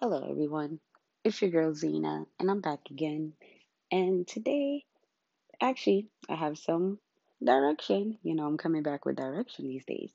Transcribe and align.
Hello, 0.00 0.24
everyone. 0.30 0.78
It's 1.24 1.42
your 1.42 1.50
girl 1.50 1.74
Zena, 1.74 2.24
and 2.38 2.48
I'm 2.48 2.60
back 2.60 2.78
again. 2.88 3.32
And 3.90 4.28
today, 4.28 4.84
actually, 5.60 6.06
I 6.28 6.36
have 6.36 6.56
some 6.56 7.00
direction. 7.44 8.16
You 8.22 8.36
know, 8.36 8.46
I'm 8.46 8.58
coming 8.58 8.84
back 8.84 9.04
with 9.04 9.16
direction 9.16 9.66
these 9.66 9.84
days. 9.84 10.12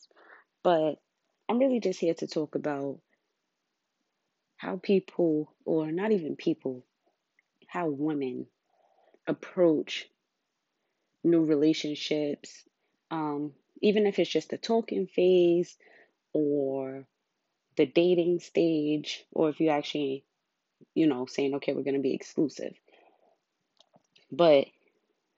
But 0.63 1.01
I'm 1.49 1.57
really 1.59 1.81
just 1.81 1.99
here 1.99 2.13
to 2.13 2.27
talk 2.27 2.55
about 2.55 2.99
how 4.55 4.77
people, 4.81 5.53
or 5.65 5.91
not 5.91 6.13
even 6.13 6.37
people, 6.37 6.85
how 7.67 7.89
women 7.89 8.47
approach 9.27 10.07
new 11.25 11.43
relationships, 11.43 12.63
um, 13.11 13.51
even 13.81 14.07
if 14.07 14.17
it's 14.17 14.31
just 14.31 14.49
the 14.49 14.57
talking 14.57 15.07
phase 15.07 15.77
or 16.31 17.05
the 17.75 17.85
dating 17.85 18.39
stage, 18.39 19.23
or 19.31 19.49
if 19.49 19.59
you 19.59 19.69
actually, 19.69 20.23
you 20.93 21.07
know, 21.07 21.25
saying, 21.25 21.55
okay, 21.55 21.73
we're 21.73 21.83
going 21.83 21.95
to 21.95 22.01
be 22.01 22.13
exclusive. 22.13 22.73
But 24.31 24.65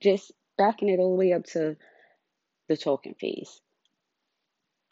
just 0.00 0.32
backing 0.58 0.88
it 0.88 0.98
all 0.98 1.10
the 1.10 1.18
way 1.18 1.32
up 1.32 1.44
to 1.46 1.76
the 2.68 2.76
talking 2.76 3.14
phase. 3.20 3.60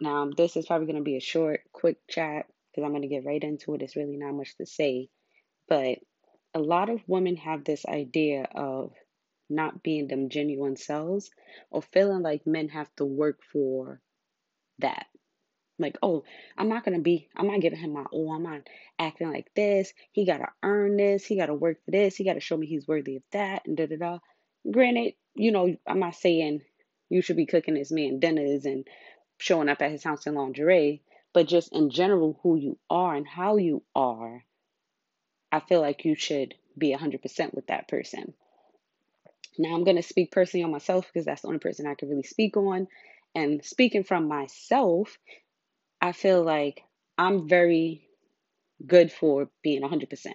Now, 0.01 0.28
this 0.37 0.56
is 0.56 0.66
probably 0.66 0.87
going 0.87 0.98
to 0.98 1.02
be 1.02 1.16
a 1.16 1.20
short, 1.20 1.60
quick 1.73 1.98
chat 2.09 2.46
because 2.70 2.84
I'm 2.84 2.92
going 2.92 3.02
to 3.02 3.09
get 3.09 3.24
right 3.24 3.42
into 3.42 3.74
it. 3.74 3.82
It's 3.82 3.96
really 3.96 4.16
not 4.16 4.34
much 4.34 4.56
to 4.56 4.66
say. 4.66 5.09
But 5.68 5.98
a 6.52 6.59
lot 6.59 6.90
of 6.90 7.01
women 7.06 7.37
have 7.37 7.65
this 7.65 7.87
idea 7.87 8.48
of 8.54 8.92
not 9.48 9.82
being 9.82 10.09
them 10.09 10.29
genuine 10.30 10.76
selves 10.76 11.30
or 11.70 11.82
feeling 11.82 12.23
like 12.23 12.46
men 12.46 12.68
have 12.68 12.88
to 12.96 13.04
work 13.04 13.40
for 13.52 14.01
that. 14.79 15.06
Like, 15.78 15.98
oh, 16.02 16.24
I'm 16.56 16.69
not 16.69 16.84
gonna 16.84 17.01
be, 17.01 17.28
I'm 17.37 17.48
not 17.48 17.60
giving 17.60 17.78
him 17.78 17.92
my 17.92 18.05
oh, 18.12 18.32
I'm 18.32 18.42
not 18.42 18.62
acting 18.98 19.32
like 19.32 19.52
this. 19.55 19.92
He 20.12 20.24
gotta 20.24 20.48
earn 20.62 20.96
this. 20.96 21.24
He 21.24 21.37
gotta 21.37 21.55
work 21.55 21.84
for 21.84 21.91
this. 21.91 22.16
He 22.16 22.24
gotta 22.24 22.40
show 22.40 22.57
me 22.57 22.66
he's 22.66 22.87
worthy 22.87 23.16
of 23.16 23.23
that. 23.32 23.66
And 23.66 23.76
da 23.76 23.87
da 23.87 23.96
da. 23.96 24.18
Granted, 24.71 25.15
you 25.35 25.52
know, 25.52 25.74
I'm 25.87 26.01
not 26.01 26.15
saying 26.15 26.63
you 27.09 27.23
should 27.23 27.37
be 27.37 27.46
cooking 27.46 27.74
this 27.74 27.90
man 27.90 28.21
dinners 28.21 28.65
and 28.65 28.87
showing 29.38 29.68
up 29.68 29.82
at 29.82 29.90
his 29.90 30.04
house 30.04 30.26
in 30.26 30.35
lingerie, 30.35 31.02
but 31.32 31.48
just 31.48 31.73
in 31.73 31.91
general, 31.91 32.38
who 32.43 32.57
you 32.57 32.79
are 32.88 33.15
and 33.15 33.26
how 33.26 33.57
you 33.57 33.82
are, 33.95 34.45
I 35.51 35.60
feel 35.60 35.80
like 35.80 36.04
you 36.04 36.15
should 36.15 36.54
be 36.76 36.95
100% 36.95 37.54
with 37.54 37.66
that 37.68 37.88
person. 37.88 38.35
Now, 39.59 39.74
I'm 39.74 39.85
going 39.85 39.96
to 39.96 40.02
speak 40.02 40.32
personally 40.32 40.65
on 40.65 40.73
myself 40.73 41.07
because 41.07 41.24
that's 41.24 41.43
the 41.43 41.48
only 41.48 41.60
person 41.60 41.87
I 41.87 41.95
can 41.95 42.09
really 42.09 42.24
speak 42.24 42.57
on. 42.57 42.88
And 43.37 43.65
speaking 43.65 44.04
from 44.04 44.26
myself, 44.26 45.16
I 46.05 46.13
feel 46.13 46.43
like 46.43 46.85
I'm 47.16 47.49
very 47.49 48.07
good 48.87 49.10
for 49.10 49.49
being 49.63 49.80
100%. 49.80 50.35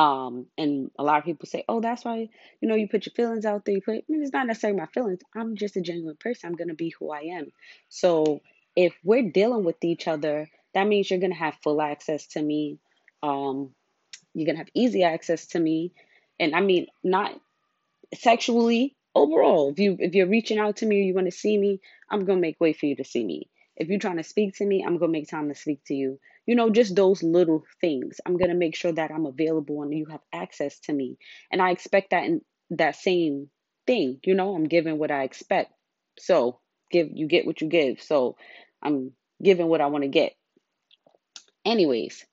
Um, 0.00 0.46
and 0.56 0.92
a 0.96 1.02
lot 1.02 1.18
of 1.18 1.24
people 1.24 1.48
say, 1.48 1.64
oh, 1.68 1.80
that's 1.80 2.04
why, 2.04 2.28
you 2.60 2.68
know, 2.68 2.76
you 2.76 2.86
put 2.86 3.04
your 3.04 3.14
feelings 3.14 3.44
out 3.44 3.64
there. 3.64 3.74
You 3.74 3.80
put, 3.80 3.96
I 3.96 4.02
mean, 4.08 4.22
it's 4.22 4.32
not 4.32 4.46
necessarily 4.46 4.78
my 4.78 4.86
feelings. 4.86 5.18
I'm 5.34 5.56
just 5.56 5.76
a 5.76 5.80
genuine 5.80 6.16
person. 6.20 6.48
I'm 6.48 6.56
going 6.56 6.68
to 6.68 6.74
be 6.74 6.94
who 7.00 7.10
I 7.10 7.22
am. 7.38 7.50
So 7.88 8.42
if 8.76 8.94
we're 9.02 9.28
dealing 9.30 9.64
with 9.64 9.82
each 9.82 10.06
other, 10.06 10.48
that 10.74 10.86
means 10.86 11.10
you're 11.10 11.18
going 11.18 11.32
to 11.32 11.38
have 11.38 11.56
full 11.64 11.82
access 11.82 12.28
to 12.28 12.42
me. 12.42 12.78
Um, 13.24 13.70
you're 14.34 14.46
going 14.46 14.56
to 14.56 14.60
have 14.60 14.70
easy 14.74 15.02
access 15.02 15.48
to 15.48 15.58
me. 15.58 15.92
And 16.38 16.54
I 16.54 16.60
mean, 16.60 16.86
not 17.02 17.32
sexually, 18.14 18.94
overall. 19.16 19.70
If 19.70 19.80
you 19.80 19.96
if 19.98 20.14
you're 20.14 20.28
reaching 20.28 20.58
out 20.58 20.76
to 20.76 20.86
me 20.86 20.98
or 21.00 21.02
you 21.02 21.14
want 21.14 21.26
to 21.26 21.32
see 21.32 21.58
me, 21.58 21.80
I'm 22.08 22.24
going 22.24 22.38
to 22.38 22.42
make 22.42 22.60
way 22.60 22.72
for 22.72 22.86
you 22.86 22.94
to 22.96 23.04
see 23.04 23.24
me. 23.24 23.48
If 23.76 23.88
you're 23.88 23.98
trying 23.98 24.16
to 24.16 24.22
speak 24.22 24.56
to 24.56 24.66
me, 24.66 24.82
I'm 24.82 24.98
going 24.98 25.12
to 25.12 25.18
make 25.18 25.28
time 25.28 25.48
to 25.48 25.54
speak 25.54 25.84
to 25.86 25.94
you 25.94 26.18
you 26.46 26.54
know, 26.54 26.70
just 26.70 26.94
those 26.94 27.22
little 27.22 27.64
things. 27.80 28.20
I'm 28.24 28.36
going 28.36 28.50
to 28.50 28.56
make 28.56 28.76
sure 28.76 28.92
that 28.92 29.10
I'm 29.10 29.26
available 29.26 29.82
and 29.82 29.92
you 29.92 30.06
have 30.06 30.20
access 30.32 30.78
to 30.80 30.92
me. 30.92 31.18
And 31.50 31.60
I 31.60 31.70
expect 31.70 32.10
that 32.10 32.24
in 32.24 32.40
that 32.70 32.96
same 32.96 33.50
thing, 33.86 34.20
you 34.24 34.34
know, 34.34 34.54
I'm 34.54 34.64
giving 34.68 34.98
what 34.98 35.10
I 35.10 35.24
expect. 35.24 35.72
So, 36.18 36.60
give 36.90 37.08
you 37.12 37.26
get 37.26 37.46
what 37.46 37.60
you 37.60 37.68
give. 37.68 38.00
So, 38.00 38.36
I'm 38.80 39.12
giving 39.42 39.66
what 39.66 39.80
I 39.80 39.86
want 39.86 40.04
to 40.04 40.08
get. 40.08 40.34
Anyways, 41.64 42.24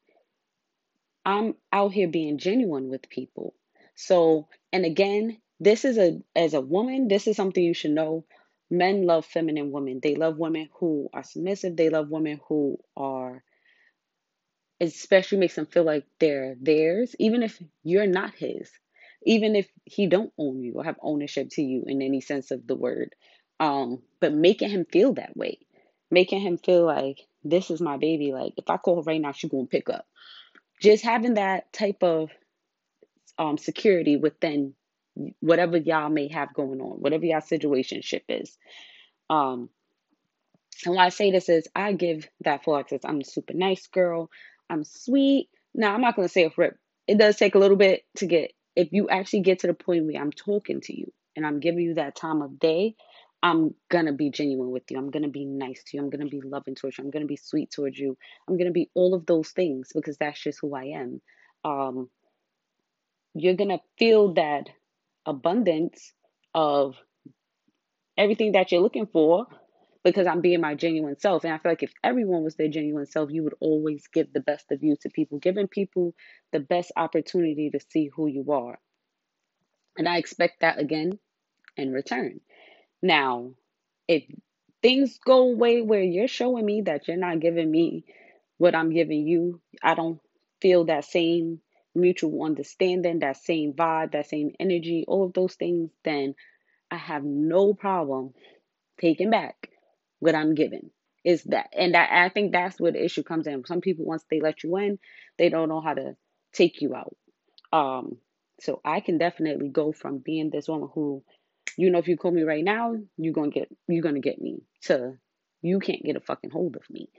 I'm 1.26 1.56
out 1.72 1.92
here 1.92 2.08
being 2.08 2.38
genuine 2.38 2.90
with 2.90 3.10
people. 3.10 3.56
So, 3.96 4.48
and 4.72 4.86
again, 4.86 5.40
this 5.60 5.86
is 5.86 5.98
a 5.98 6.20
as 6.36 6.54
a 6.54 6.62
woman, 6.62 7.08
this 7.08 7.28
is 7.28 7.36
something 7.36 7.64
you 7.64 7.74
should 7.74 7.92
know. 7.92 8.26
Men 8.74 9.06
love 9.06 9.24
feminine 9.28 9.72
women. 9.72 10.00
They 10.02 10.16
love 10.16 10.40
women 10.40 10.68
who 10.80 11.08
are 11.14 11.24
submissive. 11.24 11.76
They 11.76 11.90
love 11.90 12.10
women 12.10 12.42
who 12.48 12.80
are 12.98 13.44
especially 14.82 15.38
makes 15.38 15.54
them 15.54 15.68
feel 15.68 15.84
like 15.84 16.06
they're 16.20 16.56
theirs, 16.60 17.16
even 17.20 17.44
if 17.44 17.62
you're 17.84 18.08
not 18.08 18.34
his, 18.34 18.72
even 19.28 19.56
if 19.56 19.70
he 19.86 20.08
don't 20.08 20.34
own 20.40 20.64
you 20.64 20.74
or 20.74 20.84
have 20.84 20.98
ownership 21.04 21.50
to 21.52 21.62
you 21.62 21.84
in 21.86 22.02
any 22.02 22.20
sense 22.20 22.50
of 22.50 22.66
the 22.66 22.76
word. 22.76 23.14
Um, 23.60 24.02
but 24.20 24.34
making 24.34 24.70
him 24.72 24.88
feel 24.92 25.14
that 25.14 25.38
way, 25.38 25.60
making 26.10 26.42
him 26.42 26.58
feel 26.58 26.84
like 26.84 27.20
this 27.44 27.70
is 27.70 27.80
my 27.80 27.98
baby. 27.98 28.34
Like 28.34 28.54
if 28.58 28.68
I 28.72 28.78
call 28.78 28.96
her 28.96 29.02
right 29.04 29.22
now, 29.22 29.34
she's 29.34 29.52
gonna 29.52 29.68
pick 29.68 29.88
up. 29.88 30.08
Just 30.82 31.04
having 31.04 31.36
that 31.36 31.72
type 31.72 32.02
of 32.02 32.32
um, 33.38 33.60
security 33.60 34.18
within 34.18 34.74
whatever 35.40 35.78
y'all 35.78 36.10
may 36.10 36.28
have 36.30 36.54
going 36.54 36.82
on, 36.82 37.00
whatever 37.00 37.26
y'all 37.26 37.42
situationship 37.42 38.24
is. 38.30 38.58
Um, 39.30 39.70
and 40.86 40.96
why 40.96 41.06
I 41.06 41.10
say 41.10 41.32
this 41.32 41.50
is 41.50 41.68
I 41.76 41.94
give 41.94 42.28
that 42.44 42.64
full 42.64 42.78
access. 42.78 43.02
I'm 43.04 43.22
a 43.22 43.26
super 43.26 43.54
nice 43.54 43.88
girl. 43.88 44.30
I'm 44.70 44.84
sweet. 44.84 45.50
Now, 45.74 45.94
I'm 45.94 46.02
not 46.02 46.16
to 46.28 46.34
say 46.34 46.46
a 46.46 46.52
rip. 46.56 46.78
It 47.08 47.18
does 47.18 47.36
take 47.36 47.56
a 47.56 47.60
little 47.60 47.78
bit 47.78 48.04
to 48.18 48.26
get, 48.26 48.52
if 48.76 48.90
you 48.92 49.10
actually 49.10 49.42
get 49.42 49.60
to 49.60 49.68
the 49.68 49.74
point 49.74 50.06
where 50.06 50.22
I'm 50.22 50.32
talking 50.32 50.82
to 50.82 50.98
you 50.98 51.12
and 51.36 51.46
I'm 51.46 51.60
giving 51.60 51.82
you 51.82 51.96
that 51.96 52.16
time 52.16 52.42
of 52.42 52.60
day, 52.60 52.96
I'm 53.42 53.76
to 54.06 54.14
be 54.14 54.30
genuine 54.30 54.72
with 54.72 54.84
you. 54.90 54.98
I'm 54.98 55.12
to 55.24 55.30
be 55.30 55.46
nice 55.46 55.84
to 55.84 55.98
you. 55.98 56.04
I'm 56.04 56.10
to 56.10 56.30
be 56.30 56.42
loving 56.42 56.76
towards 56.76 56.98
you. 56.98 57.04
I'm 57.04 57.12
to 57.12 57.28
be 57.28 57.36
sweet 57.36 57.72
towards 57.72 58.00
you. 58.00 58.18
I'm 58.48 58.58
to 58.58 58.72
be 58.72 58.90
all 58.94 59.14
of 59.14 59.26
those 59.26 59.50
things 59.50 59.90
because 59.94 60.18
that's 60.18 60.42
just 60.42 60.60
who 60.62 60.74
I 60.74 60.86
am. 60.96 61.22
Um, 61.66 62.10
you're 63.34 63.56
to 63.70 63.80
feel 64.00 64.34
that 64.36 64.70
abundance 65.26 66.14
of 66.54 66.96
everything 68.18 68.54
that 68.54 68.72
you're 68.72 68.82
looking 68.82 69.08
for 69.08 69.48
because 70.04 70.28
I'm 70.28 70.42
being 70.42 70.62
my 70.62 70.76
genuine 70.76 71.18
self. 71.20 71.44
And 71.46 71.54
I 71.54 71.58
feel 71.60 71.72
like 71.72 71.84
if 71.84 71.94
everyone 72.04 72.44
was 72.44 72.56
their 72.56 72.70
genuine 72.70 73.06
self, 73.06 73.32
you 73.32 73.44
would 73.44 73.56
always 73.60 74.08
give 74.14 74.34
the 74.34 74.42
best 74.42 74.72
of 74.72 74.84
you 74.84 74.96
to 75.02 75.10
people, 75.10 75.40
giving 75.40 75.68
people 75.68 76.16
the 76.52 76.60
best 76.60 76.92
opportunity 76.98 77.70
to 77.72 77.80
see 77.90 78.10
who 78.16 78.28
you 78.28 78.52
are. 78.52 78.80
And 79.98 80.08
I 80.08 80.18
expect 80.18 80.62
that 80.62 80.80
again 80.80 81.20
in 81.78 81.94
return. 81.94 82.42
Now, 83.02 83.52
if 84.08 84.24
things 84.82 85.20
go 85.26 85.50
away 85.52 85.82
where 85.82 86.02
you're 86.04 86.28
showing 86.28 86.66
me 86.66 86.82
that 86.84 87.08
you're 87.08 87.18
not 87.18 87.40
giving 87.40 87.70
me 87.72 88.06
what 88.58 88.76
I'm 88.76 88.92
giving 88.94 89.28
you, 89.28 89.62
I 89.84 89.96
don't 89.96 90.20
feel 90.62 90.86
that 90.86 91.06
same 91.06 91.62
mutual 91.96 92.44
understanding, 92.44 93.20
that 93.20 93.38
same 93.38 93.74
vibe, 93.74 94.12
that 94.14 94.28
same 94.28 94.52
energy, 94.60 95.06
all 95.08 95.26
of 95.26 95.34
those 95.34 95.56
things, 95.56 95.92
then 96.04 96.36
I 96.92 96.98
have 96.98 97.24
no 97.24 97.74
problem 97.74 98.34
taking 99.00 99.30
back 99.30 99.70
what 100.20 100.36
I'm 100.36 100.56
giving. 100.56 100.90
Is 101.24 101.44
that 101.46 101.70
and 101.74 101.96
I, 101.96 102.26
I 102.26 102.30
think 102.30 102.52
that's 102.52 102.80
where 102.80 102.92
the 102.92 103.04
issue 103.04 103.24
comes 103.24 103.48
in. 103.48 103.66
Some 103.66 103.82
people 103.82 104.06
once 104.06 104.26
they 104.30 104.42
let 104.42 104.64
you 104.64 104.76
in, 104.78 105.00
they 105.38 105.50
don't 105.50 105.70
know 105.70 105.82
how 105.82 105.94
to 105.94 106.16
take 106.52 106.82
you 106.82 106.96
out. 106.96 107.16
Um, 107.72 108.18
so 108.60 108.82
I 108.84 109.00
can 109.00 109.18
definitely 109.18 109.70
go 109.70 109.92
from 109.94 110.20
being 110.20 110.50
this 110.50 110.68
woman 110.68 110.90
who, 110.94 111.24
you 111.78 111.90
know, 111.90 112.00
if 112.00 112.08
you 112.08 112.18
call 112.18 112.32
me 112.32 112.44
right 112.44 112.64
now, 112.64 112.96
you're 113.18 113.34
gonna 113.34 113.50
get 113.50 113.70
you're 113.88 114.04
gonna 114.04 114.20
get 114.20 114.42
me 114.42 114.64
to 114.84 115.14
you 115.62 115.80
can't 115.80 116.04
get 116.04 116.18
a 116.18 116.20
fucking 116.20 116.52
hold 116.52 116.76
of 116.76 116.84
me. 116.90 117.10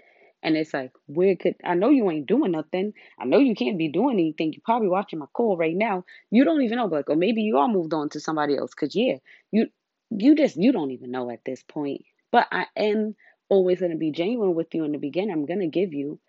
And 0.45 0.57
it's 0.57 0.75
like, 0.75 0.93
where 1.07 1.35
could 1.37 1.57
I 1.65 1.75
know 1.75 1.89
you 1.91 2.11
ain't 2.11 2.27
doing 2.27 2.53
nothing? 2.53 2.93
I 3.19 3.25
know 3.25 3.39
you 3.39 3.55
can't 3.55 3.79
be 3.79 3.89
doing 3.89 4.19
anything. 4.19 4.53
You're 4.53 4.63
probably 4.65 4.89
watching 4.89 5.19
my 5.19 5.27
call 5.33 5.57
right 5.57 5.75
now. 5.75 6.05
You 6.31 6.45
don't 6.45 6.63
even 6.63 6.77
know, 6.77 6.87
but 6.89 6.97
like, 6.97 7.11
or 7.11 7.17
maybe 7.17 7.43
you 7.43 7.59
all 7.59 7.69
moved 7.69 7.95
on 7.95 8.11
to 8.11 8.21
somebody 8.21 8.57
else. 8.57 8.75
Cause 8.75 8.95
yeah, 8.95 9.17
you 9.51 9.69
you 10.11 10.37
just 10.37 10.57
you 10.57 10.71
don't 10.71 10.93
even 10.93 11.11
know 11.11 11.31
at 11.31 11.45
this 11.47 11.63
point. 11.63 12.03
But 12.31 12.47
I 12.53 12.67
am 12.77 13.17
always 13.49 13.79
to 13.93 13.99
be 13.99 14.13
genuine 14.13 14.55
with 14.55 14.75
you 14.75 14.85
in 14.85 14.93
the 14.93 14.99
beginning. 14.99 15.33
I'm 15.33 15.47
to 15.61 15.67
give 15.67 15.95
you 15.95 16.21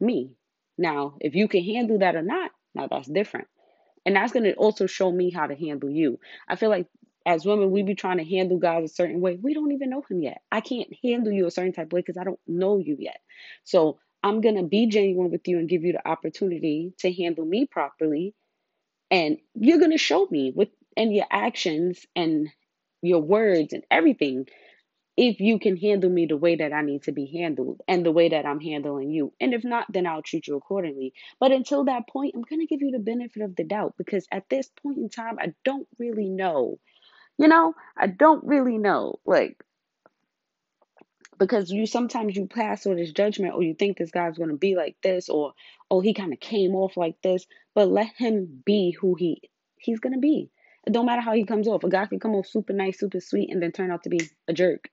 me. 0.00 0.32
Now, 0.78 1.16
if 1.20 1.34
you 1.34 1.48
can 1.48 1.64
handle 1.64 1.98
that 1.98 2.14
or 2.14 2.22
not, 2.22 2.52
now 2.74 2.86
that's 2.86 3.08
different. 3.08 3.48
And 4.06 4.16
that's 4.16 4.32
to 4.44 4.54
also 4.54 4.86
show 4.86 5.10
me 5.10 5.30
how 5.30 5.46
to 5.46 5.56
handle 5.56 5.90
you. 5.90 6.20
I 6.48 6.56
feel 6.56 6.70
like 6.70 6.86
as 7.28 7.44
women, 7.44 7.70
we 7.70 7.82
be 7.82 7.94
trying 7.94 8.16
to 8.16 8.24
handle 8.24 8.58
guys 8.58 8.90
a 8.90 8.94
certain 8.94 9.20
way. 9.20 9.38
We 9.40 9.52
don't 9.52 9.72
even 9.72 9.90
know 9.90 10.02
him 10.08 10.22
yet. 10.22 10.40
I 10.50 10.62
can't 10.62 10.88
handle 11.04 11.30
you 11.30 11.46
a 11.46 11.50
certain 11.50 11.74
type 11.74 11.88
of 11.88 11.92
way 11.92 12.00
because 12.00 12.16
I 12.16 12.24
don't 12.24 12.40
know 12.46 12.78
you 12.78 12.96
yet. 12.98 13.20
So 13.64 13.98
I'm 14.24 14.40
going 14.40 14.56
to 14.56 14.62
be 14.62 14.86
genuine 14.86 15.30
with 15.30 15.46
you 15.46 15.58
and 15.58 15.68
give 15.68 15.84
you 15.84 15.92
the 15.92 16.08
opportunity 16.08 16.94
to 17.00 17.12
handle 17.12 17.44
me 17.44 17.66
properly. 17.66 18.34
And 19.10 19.36
you're 19.54 19.78
going 19.78 19.90
to 19.90 19.98
show 19.98 20.26
me 20.30 20.52
with 20.56 20.70
and 20.96 21.14
your 21.14 21.26
actions 21.30 22.00
and 22.16 22.48
your 23.02 23.20
words 23.20 23.74
and 23.74 23.84
everything 23.90 24.46
if 25.18 25.40
you 25.40 25.58
can 25.58 25.76
handle 25.76 26.08
me 26.08 26.26
the 26.26 26.36
way 26.36 26.56
that 26.56 26.72
I 26.72 26.80
need 26.80 27.02
to 27.02 27.12
be 27.12 27.26
handled 27.26 27.82
and 27.88 28.06
the 28.06 28.12
way 28.12 28.30
that 28.30 28.46
I'm 28.46 28.60
handling 28.60 29.10
you. 29.10 29.34
And 29.40 29.52
if 29.52 29.64
not, 29.64 29.86
then 29.92 30.06
I'll 30.06 30.22
treat 30.22 30.46
you 30.46 30.56
accordingly. 30.56 31.12
But 31.38 31.52
until 31.52 31.84
that 31.84 32.08
point, 32.08 32.34
I'm 32.34 32.42
going 32.42 32.60
to 32.60 32.66
give 32.66 32.80
you 32.80 32.92
the 32.92 33.00
benefit 33.00 33.42
of 33.42 33.54
the 33.54 33.64
doubt 33.64 33.94
because 33.98 34.26
at 34.32 34.48
this 34.48 34.70
point 34.82 34.98
in 34.98 35.10
time, 35.10 35.36
I 35.38 35.54
don't 35.64 35.88
really 35.98 36.28
know. 36.30 36.78
You 37.38 37.48
know, 37.48 37.74
I 37.96 38.08
don't 38.08 38.44
really 38.44 38.78
know. 38.78 39.20
Like, 39.24 39.62
because 41.38 41.70
you 41.70 41.86
sometimes 41.86 42.36
you 42.36 42.46
pass 42.46 42.86
on 42.86 42.96
this 42.96 43.12
judgment 43.12 43.54
or 43.54 43.62
you 43.62 43.74
think 43.74 43.96
this 43.96 44.10
guy's 44.10 44.36
going 44.36 44.50
to 44.50 44.56
be 44.56 44.74
like 44.74 44.96
this 45.02 45.28
or 45.28 45.52
oh 45.90 46.00
he 46.00 46.12
kind 46.12 46.32
of 46.32 46.40
came 46.40 46.74
off 46.74 46.96
like 46.96 47.14
this 47.22 47.46
but 47.74 47.88
let 47.88 48.08
him 48.16 48.62
be 48.64 48.90
who 49.00 49.14
he 49.14 49.40
he's 49.76 50.00
going 50.00 50.12
to 50.12 50.18
be 50.18 50.50
it 50.86 50.92
don't 50.92 51.06
matter 51.06 51.22
how 51.22 51.32
he 51.32 51.44
comes 51.44 51.68
off 51.68 51.84
a 51.84 51.88
guy 51.88 52.06
can 52.06 52.18
come 52.18 52.34
off 52.34 52.46
super 52.46 52.72
nice 52.72 52.98
super 52.98 53.20
sweet 53.20 53.50
and 53.50 53.62
then 53.62 53.72
turn 53.72 53.90
out 53.90 54.02
to 54.02 54.08
be 54.10 54.20
a 54.48 54.52
jerk 54.52 54.88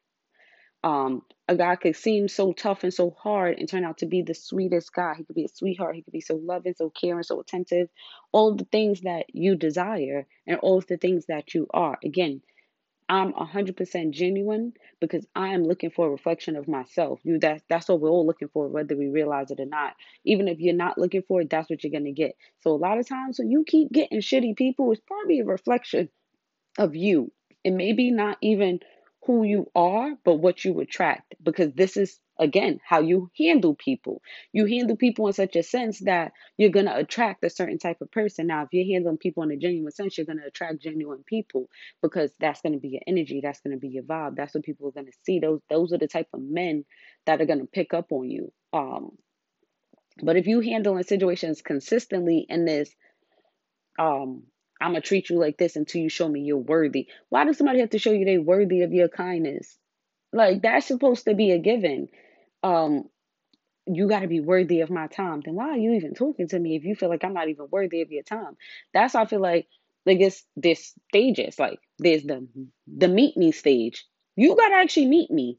um 0.86 1.24
a 1.50 1.58
guy 1.58 1.76
could 1.78 1.98
seem 1.98 2.30
so 2.30 2.54
tough 2.54 2.84
and 2.86 2.94
so 2.94 3.12
hard 3.12 3.60
and 3.60 3.70
turn 3.70 3.86
out 3.86 4.00
to 4.00 4.08
be 4.08 4.24
the 4.24 4.36
sweetest 4.36 4.94
guy 4.94 5.16
he 5.18 5.26
could 5.26 5.36
be 5.36 5.46
a 5.46 5.50
sweetheart 5.50 5.96
he 5.96 6.04
could 6.04 6.14
be 6.14 6.22
so 6.22 6.38
loving 6.38 6.76
so 6.78 6.92
caring 6.92 7.24
so 7.24 7.42
attentive 7.42 7.90
all 8.34 8.56
the 8.56 8.66
things 8.66 9.02
that 9.04 9.26
you 9.34 9.58
desire 9.58 10.28
and 10.48 10.60
all 10.60 10.82
the 10.82 10.98
things 10.98 11.28
that 11.28 11.56
you 11.56 11.68
are 11.74 12.00
again 12.06 12.42
I'm 13.10 13.34
100% 13.34 14.12
genuine 14.12 14.74
because 15.00 15.28
I 15.36 15.50
am 15.50 15.64
looking 15.64 15.92
for 15.92 16.08
a 16.08 16.12
reflection 16.12 16.56
of 16.56 16.68
myself. 16.68 17.20
You 17.24 17.40
that 17.40 17.62
that's 17.70 17.90
what 17.90 18.02
we're 18.02 18.10
all 18.10 18.28
looking 18.28 18.50
for 18.50 18.68
whether 18.68 18.98
we 18.98 19.10
realize 19.10 19.52
it 19.52 19.60
or 19.60 19.68
not. 19.68 19.94
Even 20.26 20.48
if 20.48 20.60
you're 20.60 20.76
not 20.76 20.98
looking 20.98 21.24
for 21.28 21.42
it, 21.42 21.50
that's 21.52 21.70
what 21.70 21.84
you're 21.84 21.92
going 21.92 22.06
to 22.06 22.12
get. 22.14 22.36
So 22.62 22.72
a 22.72 22.78
lot 22.78 23.00
of 23.00 23.08
times 23.08 23.40
when 23.40 23.52
you 23.52 23.64
keep 23.68 23.92
getting 23.92 24.22
shitty 24.22 24.58
people, 24.58 24.92
it's 24.92 25.02
probably 25.08 25.40
a 25.40 25.46
reflection 25.46 26.10
of 26.80 26.96
you. 26.96 27.32
It 27.64 27.72
may 27.74 27.94
be 27.94 28.12
not 28.12 28.38
even 28.42 28.80
who 29.26 29.44
you 29.44 29.72
are, 29.76 30.14
but 30.24 30.36
what 30.36 30.64
you 30.64 30.80
attract 30.80 31.36
because 31.44 31.74
this 31.74 31.98
is 31.98 32.20
again 32.40 32.80
how 32.88 33.02
you 33.02 33.30
handle 33.38 33.76
people. 33.76 34.22
You 34.54 34.66
handle 34.66 34.96
people 34.98 35.28
in 35.28 35.34
such 35.34 35.56
a 35.56 35.64
sense 35.64 36.00
that 36.02 36.34
you're 36.58 36.70
going 36.70 36.86
to 36.86 36.96
attract 36.96 37.44
a 37.44 37.50
certain 37.50 37.80
type 37.80 38.02
of 38.02 38.12
person. 38.12 38.48
Now, 38.48 38.64
if 38.64 38.70
you're 38.72 38.94
handling 38.94 39.18
people 39.18 39.44
in 39.44 39.52
a 39.52 39.58
genuine 39.58 39.92
sense, 39.92 40.18
you're 40.18 40.26
going 40.26 40.40
to 40.40 40.48
attract 40.48 40.82
genuine 40.82 41.24
people 41.26 41.70
because 42.02 42.32
that's 42.40 42.62
going 42.62 42.74
to 42.74 42.80
be 42.80 42.90
your 42.90 43.02
energy, 43.08 43.42
that's 43.42 43.62
going 43.62 43.76
to 43.76 43.80
be 43.80 43.90
your 43.90 44.04
vibe. 44.04 44.36
That's 44.36 44.54
what 44.54 44.64
people 44.64 44.88
are 44.88 44.92
going 44.92 45.08
to 45.08 45.18
see. 45.24 45.40
Those 45.40 45.62
those 45.70 45.94
are 45.94 45.98
the 45.98 46.08
type 46.08 46.30
of 46.34 46.42
men 46.42 46.86
that 47.26 47.42
are 47.42 47.46
going 47.46 47.60
to 47.60 47.66
pick 47.66 47.94
up 47.94 48.12
on 48.12 48.30
you. 48.30 48.52
Um 48.74 49.12
but 50.24 50.38
if 50.38 50.48
you 50.48 50.62
handle 50.62 50.98
in 50.98 51.04
situations 51.04 51.62
consistently 51.62 52.46
in 52.48 52.66
this 52.66 52.90
um 54.00 54.44
I'm 54.86 54.92
gonna 54.92 55.02
treat 55.02 55.32
you 55.32 55.40
like 55.40 55.58
this 55.58 55.76
until 55.76 56.02
you 56.02 56.10
show 56.10 56.30
me 56.30 56.42
you're 56.42 56.58
worthy. 56.58 57.08
Why 57.30 57.44
does 57.44 57.58
somebody 57.58 57.80
have 57.80 57.90
to 57.90 58.00
show 58.00 58.12
you 58.12 58.24
they're 58.24 58.40
worthy 58.40 58.84
of 58.84 58.94
your 58.94 59.08
kindness? 59.08 59.76
Like 60.32 60.62
that's 60.62 60.86
supposed 60.86 61.26
to 61.26 61.34
be 61.34 61.52
a 61.52 61.58
given. 61.58 62.08
Um, 62.62 63.06
you 63.88 64.08
got 64.08 64.20
to 64.20 64.28
be 64.28 64.42
worthy 64.42 64.82
of 64.82 64.92
my 64.92 65.08
time. 65.08 65.42
Then 65.44 65.56
why 65.56 65.70
are 65.70 65.78
you 65.78 65.94
even 65.94 66.14
talking 66.14 66.48
to 66.50 66.60
me 66.60 66.76
if 66.76 66.84
you 66.84 66.96
feel 66.96 67.10
like 67.10 67.24
I'm 67.24 67.34
not 67.34 67.50
even 67.50 67.66
worthy 67.72 68.04
of 68.04 68.12
your 68.12 68.22
time? 68.22 68.58
That's 68.94 69.16
why 69.16 69.24
I 69.24 69.26
feel 69.26 69.42
like 69.42 69.68
like 70.06 70.20
it's 70.20 70.46
this 70.56 70.94
stages. 71.10 71.58
Like 71.58 71.80
there's 71.98 72.22
the 72.22 72.48
the 72.86 73.08
meet 73.08 73.36
me 73.38 73.52
stage. 73.54 74.06
You 74.36 74.56
gotta 74.56 74.76
actually 74.76 75.08
meet 75.08 75.32
me. 75.32 75.58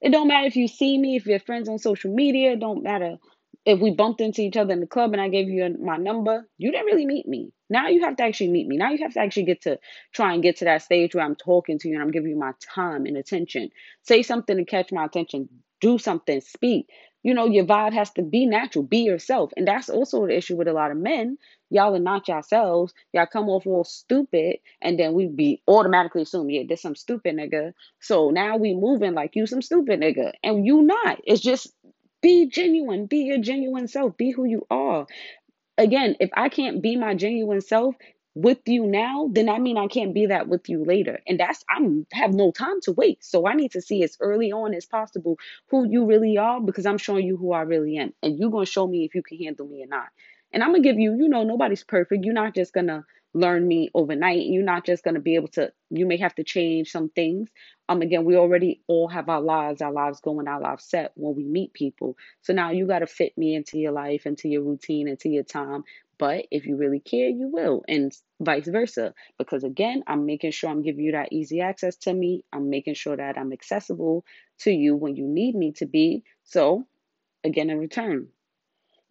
It 0.00 0.12
don't 0.12 0.28
matter 0.28 0.46
if 0.46 0.56
you 0.56 0.66
see 0.66 0.96
me, 0.96 1.16
if 1.16 1.26
you're 1.26 1.40
friends 1.40 1.68
on 1.68 1.78
social 1.78 2.14
media. 2.14 2.52
It 2.52 2.60
don't 2.60 2.82
matter 2.82 3.18
if 3.64 3.80
we 3.80 3.90
bumped 3.90 4.20
into 4.20 4.42
each 4.42 4.56
other 4.56 4.72
in 4.72 4.80
the 4.80 4.86
club 4.86 5.12
and 5.12 5.20
I 5.22 5.28
gave 5.28 5.48
you 5.48 5.76
my 5.80 5.96
number. 5.96 6.48
You 6.58 6.72
didn't 6.72 6.86
really 6.86 7.06
meet 7.06 7.26
me. 7.28 7.52
Now 7.70 7.88
you 7.88 8.02
have 8.02 8.16
to 8.16 8.24
actually 8.24 8.50
meet 8.50 8.66
me. 8.66 8.76
Now 8.76 8.90
you 8.90 8.98
have 8.98 9.14
to 9.14 9.20
actually 9.20 9.44
get 9.44 9.62
to 9.62 9.78
try 10.12 10.34
and 10.34 10.42
get 10.42 10.56
to 10.56 10.64
that 10.64 10.82
stage 10.82 11.14
where 11.14 11.24
I'm 11.24 11.36
talking 11.36 11.78
to 11.78 11.88
you 11.88 11.94
and 11.94 12.02
I'm 12.02 12.10
giving 12.10 12.30
you 12.30 12.38
my 12.38 12.52
time 12.60 13.06
and 13.06 13.16
attention. 13.16 13.70
Say 14.02 14.22
something 14.22 14.56
to 14.56 14.64
catch 14.64 14.90
my 14.92 15.04
attention. 15.04 15.48
Do 15.80 15.98
something. 15.98 16.40
Speak. 16.40 16.88
You 17.22 17.34
know, 17.34 17.46
your 17.46 17.64
vibe 17.64 17.92
has 17.92 18.10
to 18.14 18.22
be 18.22 18.46
natural. 18.46 18.82
Be 18.84 18.98
yourself. 18.98 19.52
And 19.56 19.66
that's 19.66 19.88
also 19.88 20.26
the 20.26 20.36
issue 20.36 20.56
with 20.56 20.66
a 20.66 20.72
lot 20.72 20.90
of 20.90 20.96
men. 20.96 21.38
Y'all 21.70 21.94
are 21.94 22.00
not 22.00 22.26
yourselves. 22.26 22.92
Y'all 23.12 23.26
come 23.26 23.48
off 23.48 23.66
all 23.66 23.84
stupid, 23.84 24.56
and 24.82 24.98
then 24.98 25.14
we 25.14 25.26
be 25.26 25.62
automatically 25.68 26.22
assume, 26.22 26.50
yeah, 26.50 26.64
there's 26.66 26.82
some 26.82 26.96
stupid 26.96 27.36
nigga. 27.36 27.72
So 28.00 28.30
now 28.30 28.56
we 28.56 28.74
moving 28.74 29.14
like 29.14 29.36
you 29.36 29.46
some 29.46 29.62
stupid 29.62 30.00
nigga, 30.00 30.32
and 30.42 30.66
you 30.66 30.82
not. 30.82 31.20
It's 31.24 31.40
just 31.40 31.72
be 32.22 32.46
genuine. 32.46 33.06
Be 33.06 33.18
your 33.18 33.38
genuine 33.38 33.88
self. 33.88 34.16
Be 34.16 34.30
who 34.30 34.44
you 34.44 34.66
are. 34.70 35.06
Again, 35.78 36.16
if 36.20 36.30
I 36.34 36.48
can't 36.48 36.82
be 36.82 36.96
my 36.96 37.14
genuine 37.14 37.60
self 37.60 37.96
with 38.34 38.60
you 38.66 38.86
now, 38.86 39.28
then 39.32 39.48
I 39.48 39.58
mean 39.58 39.76
I 39.76 39.88
can't 39.88 40.14
be 40.14 40.26
that 40.26 40.48
with 40.48 40.68
you 40.68 40.84
later. 40.84 41.20
And 41.26 41.38
that's 41.38 41.64
I'm 41.68 42.06
have 42.12 42.32
no 42.32 42.52
time 42.52 42.80
to 42.82 42.92
wait. 42.92 43.24
So 43.24 43.46
I 43.46 43.54
need 43.54 43.72
to 43.72 43.82
see 43.82 44.02
as 44.02 44.16
early 44.20 44.52
on 44.52 44.74
as 44.74 44.86
possible 44.86 45.38
who 45.68 45.86
you 45.88 46.06
really 46.06 46.38
are 46.38 46.60
because 46.60 46.86
I'm 46.86 46.98
showing 46.98 47.26
you 47.26 47.36
who 47.36 47.52
I 47.52 47.62
really 47.62 47.96
am. 47.98 48.12
And 48.22 48.38
you're 48.38 48.50
gonna 48.50 48.66
show 48.66 48.86
me 48.86 49.04
if 49.04 49.14
you 49.14 49.22
can 49.22 49.38
handle 49.38 49.66
me 49.66 49.82
or 49.82 49.88
not. 49.88 50.08
And 50.52 50.62
I'm 50.62 50.70
gonna 50.70 50.82
give 50.82 50.98
you, 50.98 51.14
you 51.16 51.28
know, 51.28 51.42
nobody's 51.44 51.84
perfect. 51.84 52.24
You're 52.24 52.34
not 52.34 52.54
just 52.54 52.72
gonna 52.72 53.04
learn 53.34 53.66
me 53.66 53.90
overnight. 53.94 54.46
You're 54.46 54.64
not 54.64 54.84
just 54.84 55.04
gonna 55.04 55.20
be 55.20 55.36
able 55.36 55.48
to 55.48 55.72
you 55.90 56.06
may 56.06 56.18
have 56.18 56.34
to 56.36 56.44
change 56.44 56.90
some 56.90 57.08
things. 57.10 57.50
Um 57.88 58.02
again, 58.02 58.24
we 58.24 58.36
already 58.36 58.82
all 58.86 59.08
have 59.08 59.28
our 59.28 59.40
lives, 59.40 59.82
our 59.82 59.92
lives 59.92 60.20
going, 60.20 60.48
our 60.48 60.60
lives 60.60 60.84
set 60.84 61.12
when 61.14 61.34
we 61.34 61.44
meet 61.44 61.72
people. 61.72 62.16
So 62.42 62.52
now 62.52 62.70
you 62.70 62.86
gotta 62.86 63.06
fit 63.06 63.36
me 63.38 63.54
into 63.54 63.78
your 63.78 63.92
life, 63.92 64.26
into 64.26 64.48
your 64.48 64.62
routine, 64.62 65.08
into 65.08 65.28
your 65.28 65.44
time. 65.44 65.84
But 66.18 66.46
if 66.50 66.66
you 66.66 66.76
really 66.76 67.00
care, 67.00 67.28
you 67.28 67.48
will, 67.48 67.82
and 67.88 68.12
vice 68.40 68.68
versa. 68.68 69.14
Because 69.38 69.64
again, 69.64 70.04
I'm 70.06 70.26
making 70.26 70.52
sure 70.52 70.70
I'm 70.70 70.82
giving 70.82 71.04
you 71.04 71.12
that 71.12 71.32
easy 71.32 71.60
access 71.60 71.96
to 71.96 72.12
me. 72.14 72.44
I'm 72.52 72.70
making 72.70 72.94
sure 72.94 73.16
that 73.16 73.38
I'm 73.38 73.52
accessible 73.52 74.24
to 74.60 74.70
you 74.70 74.94
when 74.94 75.16
you 75.16 75.26
need 75.26 75.56
me 75.56 75.72
to 75.78 75.86
be. 75.86 76.22
So, 76.44 76.86
again, 77.42 77.70
in 77.70 77.78
return, 77.78 78.28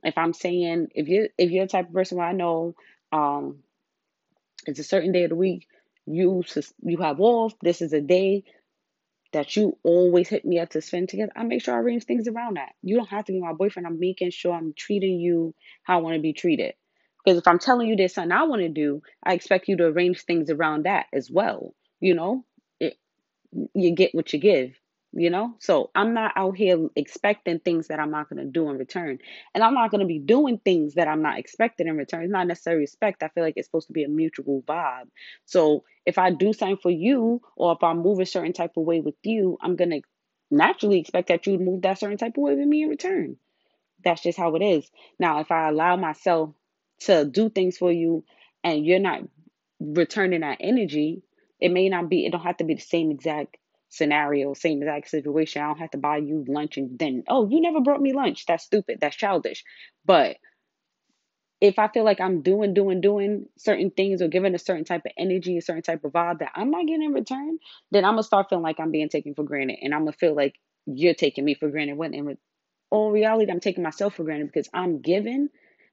if 0.03 0.17
I'm 0.17 0.33
saying 0.33 0.87
if 0.95 1.07
you 1.07 1.29
if 1.37 1.51
you're 1.51 1.65
the 1.65 1.71
type 1.71 1.87
of 1.87 1.93
person 1.93 2.17
where 2.17 2.27
I 2.27 2.33
know 2.33 2.75
um 3.11 3.57
it's 4.65 4.79
a 4.79 4.83
certain 4.83 5.11
day 5.11 5.23
of 5.23 5.29
the 5.29 5.35
week 5.35 5.67
you 6.05 6.43
you 6.83 6.97
have 6.99 7.19
off, 7.19 7.53
this 7.61 7.81
is 7.81 7.93
a 7.93 8.01
day 8.01 8.43
that 9.33 9.55
you 9.55 9.77
always 9.83 10.29
hit 10.29 10.45
me 10.45 10.59
up 10.59 10.71
to 10.71 10.81
spend 10.81 11.09
together, 11.09 11.33
I 11.35 11.43
make 11.43 11.63
sure 11.63 11.75
I 11.75 11.79
arrange 11.79 12.05
things 12.05 12.27
around 12.27 12.57
that. 12.57 12.73
You 12.83 12.97
don't 12.97 13.09
have 13.09 13.25
to 13.25 13.33
be 13.33 13.41
my 13.41 13.53
boyfriend. 13.53 13.87
I'm 13.87 13.99
making 13.99 14.31
sure 14.31 14.53
I'm 14.53 14.73
treating 14.77 15.19
you 15.19 15.55
how 15.83 15.99
I 15.99 16.01
want 16.01 16.15
to 16.15 16.21
be 16.21 16.33
treated. 16.33 16.75
Because 17.25 17.39
if 17.39 17.47
I'm 17.47 17.59
telling 17.59 17.89
you 17.89 17.95
there's 17.95 18.15
something 18.15 18.33
I 18.33 18.45
want 18.45 18.63
to 18.63 18.69
do, 18.69 19.03
I 19.23 19.33
expect 19.33 19.69
you 19.69 19.77
to 19.77 19.85
arrange 19.85 20.23
things 20.23 20.49
around 20.49 20.85
that 20.85 21.07
as 21.13 21.29
well. 21.31 21.75
You 22.01 22.15
know, 22.15 22.45
it, 22.79 22.97
you 23.75 23.95
get 23.95 24.15
what 24.15 24.33
you 24.33 24.39
give 24.39 24.73
you 25.13 25.29
know? 25.29 25.55
So 25.59 25.91
i'm 25.95 26.13
not 26.13 26.33
out 26.35 26.57
here 26.57 26.87
expecting 26.95 27.59
things 27.59 27.87
that 27.87 27.99
i'm 27.99 28.11
not 28.11 28.29
going 28.29 28.43
to 28.43 28.49
do 28.51 28.69
in 28.69 28.77
return. 28.77 29.19
And 29.53 29.63
i'm 29.63 29.73
not 29.73 29.91
going 29.91 30.01
to 30.01 30.07
be 30.07 30.19
doing 30.19 30.59
things 30.59 30.95
that 30.95 31.07
i'm 31.07 31.21
not 31.21 31.39
expecting 31.39 31.87
in 31.87 31.97
return. 31.97 32.23
It's 32.23 32.31
not 32.31 32.47
necessarily 32.47 32.81
respect. 32.81 33.23
I 33.23 33.29
feel 33.29 33.43
like 33.43 33.55
it's 33.57 33.67
supposed 33.67 33.87
to 33.87 33.93
be 33.93 34.03
a 34.03 34.09
mutual 34.09 34.61
vibe. 34.63 35.07
So 35.45 35.83
if 36.05 36.17
i 36.17 36.31
do 36.31 36.53
something 36.53 36.77
for 36.77 36.91
you 36.91 37.41
or 37.55 37.73
if 37.73 37.83
i 37.83 37.93
move 37.93 38.19
a 38.19 38.25
certain 38.25 38.53
type 38.53 38.77
of 38.77 38.83
way 38.83 39.01
with 39.01 39.15
you 39.23 39.57
i'm 39.61 39.75
going 39.75 39.91
to 39.91 40.01
naturally 40.49 40.99
expect 40.99 41.29
that 41.29 41.47
you 41.47 41.57
move 41.57 41.81
that 41.83 41.99
certain 41.99 42.17
type 42.17 42.37
of 42.37 42.43
way 42.43 42.55
with 42.55 42.67
me 42.67 42.83
in 42.83 42.89
return. 42.89 43.37
That's 44.03 44.21
just 44.21 44.37
how 44.37 44.55
it 44.55 44.61
is. 44.61 44.89
Now 45.19 45.39
if 45.39 45.51
i 45.51 45.69
allow 45.69 45.95
myself 45.95 46.51
to 47.01 47.25
do 47.25 47.49
things 47.49 47.77
for 47.77 47.91
you 47.91 48.23
and 48.63 48.85
you're 48.85 48.99
not 48.99 49.21
returning 49.79 50.41
that 50.41 50.57
energy 50.59 51.23
it 51.59 51.71
may 51.71 51.89
not 51.89 52.09
be 52.09 52.25
it 52.25 52.31
don't 52.31 52.41
have 52.41 52.57
to 52.57 52.63
be 52.63 52.75
the 52.75 52.81
same 52.81 53.11
exact 53.11 53.57
scenario, 53.91 54.53
same 54.53 54.81
exact 54.81 55.09
situation. 55.09 55.61
I 55.61 55.67
don't 55.67 55.79
have 55.79 55.91
to 55.91 55.97
buy 55.97 56.17
you 56.17 56.45
lunch 56.47 56.77
and 56.77 56.97
then, 56.97 57.23
oh, 57.27 57.47
you 57.49 57.61
never 57.61 57.81
brought 57.81 58.01
me 58.01 58.13
lunch. 58.13 58.45
That's 58.47 58.63
stupid. 58.63 58.99
That's 59.01 59.15
childish. 59.15 59.63
But 60.05 60.37
if 61.59 61.77
I 61.77 61.89
feel 61.89 62.05
like 62.05 62.19
I'm 62.19 62.41
doing, 62.41 62.73
doing, 62.73 63.01
doing 63.01 63.45
certain 63.57 63.91
things 63.91 64.21
or 64.21 64.29
giving 64.29 64.55
a 64.55 64.59
certain 64.59 64.85
type 64.85 65.03
of 65.05 65.11
energy, 65.17 65.57
a 65.57 65.61
certain 65.61 65.83
type 65.83 66.03
of 66.03 66.13
vibe 66.13 66.39
that 66.39 66.53
I'm 66.55 66.71
not 66.71 66.87
getting 66.87 67.03
in 67.03 67.13
return, 67.13 67.59
then 67.91 68.03
I'm 68.03 68.13
gonna 68.13 68.23
start 68.23 68.47
feeling 68.49 68.63
like 68.63 68.79
I'm 68.79 68.91
being 68.91 69.09
taken 69.09 69.35
for 69.35 69.43
granted, 69.43 69.77
and 69.83 69.93
I'm 69.93 70.01
gonna 70.01 70.13
feel 70.13 70.35
like 70.35 70.55
you're 70.87 71.13
taking 71.13 71.45
me 71.45 71.53
for 71.53 71.69
granted. 71.69 71.97
When 71.97 72.15
in 72.15 72.37
all 72.89 73.11
reality, 73.11 73.51
I'm 73.51 73.59
taking 73.59 73.83
myself 73.83 74.15
for 74.15 74.23
granted 74.23 74.47
because 74.47 74.69
I'm 74.73 75.01
giving 75.01 75.49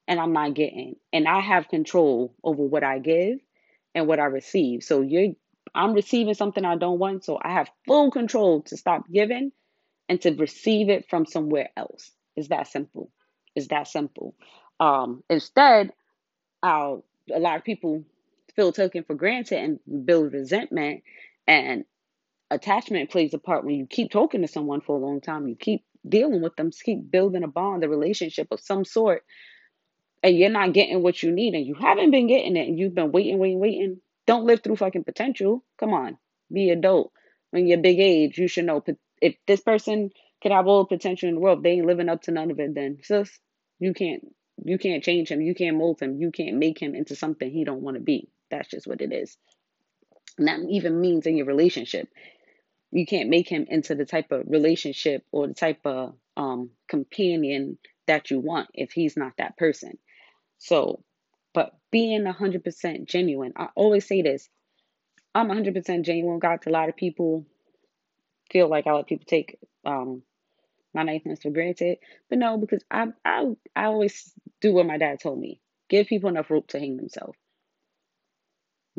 and 0.06 0.18
I'm 0.18 0.32
not 0.32 0.54
getting, 0.54 0.96
and 1.12 1.28
I 1.28 1.40
have 1.40 1.68
control 1.68 2.34
over 2.42 2.62
what 2.62 2.82
I 2.82 2.98
give 3.00 3.40
and 3.94 4.06
what 4.06 4.20
I 4.20 4.24
receive. 4.24 4.82
So 4.84 5.02
you're 5.02 5.34
I'm 5.74 5.94
receiving 5.94 6.34
something 6.34 6.64
I 6.64 6.76
don't 6.76 6.98
want, 6.98 7.24
so 7.24 7.38
I 7.40 7.52
have 7.52 7.70
full 7.86 8.10
control 8.10 8.62
to 8.62 8.76
stop 8.76 9.04
giving 9.10 9.52
and 10.08 10.20
to 10.22 10.34
receive 10.34 10.88
it 10.88 11.08
from 11.08 11.26
somewhere 11.26 11.70
else. 11.76 12.10
It's 12.36 12.48
that 12.48 12.68
simple. 12.68 13.10
It's 13.54 13.68
that 13.68 13.88
simple. 13.88 14.34
Um, 14.80 15.22
instead, 15.28 15.92
I'll, 16.62 17.04
a 17.34 17.38
lot 17.38 17.56
of 17.56 17.64
people 17.64 18.04
feel 18.54 18.72
taken 18.72 19.04
for 19.04 19.14
granted 19.14 19.58
and 19.58 20.06
build 20.06 20.32
resentment 20.32 21.02
and 21.46 21.84
attachment 22.50 23.10
plays 23.10 23.34
a 23.34 23.38
part 23.38 23.64
when 23.64 23.74
you 23.74 23.86
keep 23.86 24.10
talking 24.10 24.42
to 24.42 24.48
someone 24.48 24.80
for 24.80 24.96
a 24.96 25.00
long 25.00 25.20
time. 25.20 25.48
You 25.48 25.56
keep 25.56 25.84
dealing 26.08 26.40
with 26.42 26.56
them, 26.56 26.70
keep 26.70 27.10
building 27.10 27.42
a 27.42 27.48
bond, 27.48 27.84
a 27.84 27.88
relationship 27.88 28.48
of 28.50 28.60
some 28.60 28.84
sort, 28.84 29.24
and 30.22 30.36
you're 30.36 30.50
not 30.50 30.72
getting 30.72 31.02
what 31.02 31.22
you 31.22 31.30
need, 31.30 31.54
and 31.54 31.66
you 31.66 31.74
haven't 31.74 32.10
been 32.10 32.26
getting 32.26 32.56
it, 32.56 32.68
and 32.68 32.78
you've 32.78 32.94
been 32.94 33.12
waiting, 33.12 33.38
waiting, 33.38 33.60
waiting 33.60 34.00
don't 34.28 34.44
live 34.44 34.62
through 34.62 34.76
fucking 34.76 35.04
potential. 35.04 35.64
Come 35.80 35.94
on, 35.94 36.18
be 36.52 36.68
adult. 36.68 37.12
when 37.50 37.66
you're 37.66 37.78
big 37.78 37.98
age, 37.98 38.36
you 38.36 38.46
should 38.46 38.66
know 38.66 38.84
if 39.22 39.36
this 39.46 39.62
person 39.62 40.10
can 40.42 40.52
have 40.52 40.66
all 40.66 40.84
the 40.84 40.96
potential 40.96 41.30
in 41.30 41.36
the 41.36 41.40
world, 41.40 41.62
they 41.62 41.70
ain't 41.70 41.86
living 41.86 42.10
up 42.10 42.20
to 42.22 42.30
none 42.30 42.50
of 42.50 42.60
it. 42.60 42.74
Then 42.74 42.98
sis, 43.02 43.30
you 43.80 43.94
can't 43.94 44.22
you 44.62 44.76
can't 44.76 45.02
change 45.02 45.30
him. 45.30 45.40
You 45.40 45.54
can't 45.54 45.78
mold 45.78 46.00
him. 46.00 46.20
You 46.20 46.30
can't 46.30 46.58
make 46.58 46.78
him 46.78 46.94
into 46.94 47.16
something 47.16 47.50
he 47.50 47.64
don't 47.64 47.80
want 47.80 47.96
to 47.96 48.02
be. 48.02 48.28
That's 48.50 48.68
just 48.68 48.86
what 48.86 49.00
it 49.00 49.12
is. 49.12 49.36
And 50.36 50.46
that 50.46 50.60
even 50.68 51.00
means 51.00 51.26
in 51.26 51.38
your 51.38 51.46
relationship. 51.46 52.08
You 52.90 53.06
can't 53.06 53.30
make 53.30 53.48
him 53.48 53.66
into 53.68 53.94
the 53.94 54.04
type 54.04 54.30
of 54.30 54.44
relationship 54.46 55.24
or 55.32 55.46
the 55.46 55.54
type 55.54 55.80
of 55.86 56.14
um, 56.36 56.70
companion 56.86 57.78
that 58.06 58.30
you 58.30 58.40
want 58.40 58.68
if 58.74 58.92
he's 58.92 59.16
not 59.16 59.32
that 59.38 59.56
person. 59.56 59.96
So, 60.58 61.02
but 61.54 61.76
being 61.90 62.24
100% 62.24 63.06
genuine, 63.06 63.52
I 63.56 63.68
always 63.74 64.06
say 64.06 64.22
this 64.22 64.48
I'm 65.34 65.48
100% 65.48 66.04
genuine. 66.04 66.38
Got 66.38 66.66
a 66.66 66.70
lot 66.70 66.88
of 66.88 66.96
people 66.96 67.46
feel 68.50 68.68
like 68.68 68.86
I 68.86 68.92
let 68.92 69.06
people 69.06 69.26
take 69.28 69.58
um, 69.84 70.22
my 70.94 71.02
niceness 71.02 71.42
for 71.42 71.50
granted, 71.50 71.98
but 72.28 72.38
no, 72.38 72.58
because 72.58 72.82
I 72.90 73.08
I 73.24 73.44
I 73.76 73.84
always 73.84 74.32
do 74.60 74.72
what 74.74 74.86
my 74.86 74.98
dad 74.98 75.20
told 75.20 75.38
me: 75.38 75.60
give 75.88 76.06
people 76.06 76.30
enough 76.30 76.50
rope 76.50 76.68
to 76.68 76.78
hang 76.80 76.96
themselves. 76.96 77.38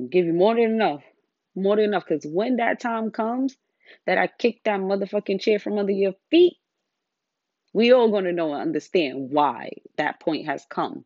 Give 0.10 0.26
you 0.26 0.34
more 0.34 0.56
than 0.56 0.66
enough, 0.66 1.04
more 1.56 1.76
than 1.76 1.86
enough. 1.86 2.06
Because 2.08 2.26
when 2.26 2.58
that 2.58 2.80
time 2.80 3.12
comes, 3.12 3.58
that 4.06 4.18
I 4.18 4.28
kick 4.28 4.62
that 4.66 4.80
motherfucking 4.80 5.42
chair 5.42 5.60
from 5.60 5.78
under 5.78 5.92
your 5.92 6.14
feet, 6.30 6.54
we 7.74 7.92
all 7.92 8.10
gonna 8.12 8.32
know 8.32 8.54
and 8.54 8.62
understand 8.62 9.32
why 9.32 9.72
that 9.98 10.20
point 10.20 10.46
has 10.46 10.66
come, 10.70 11.06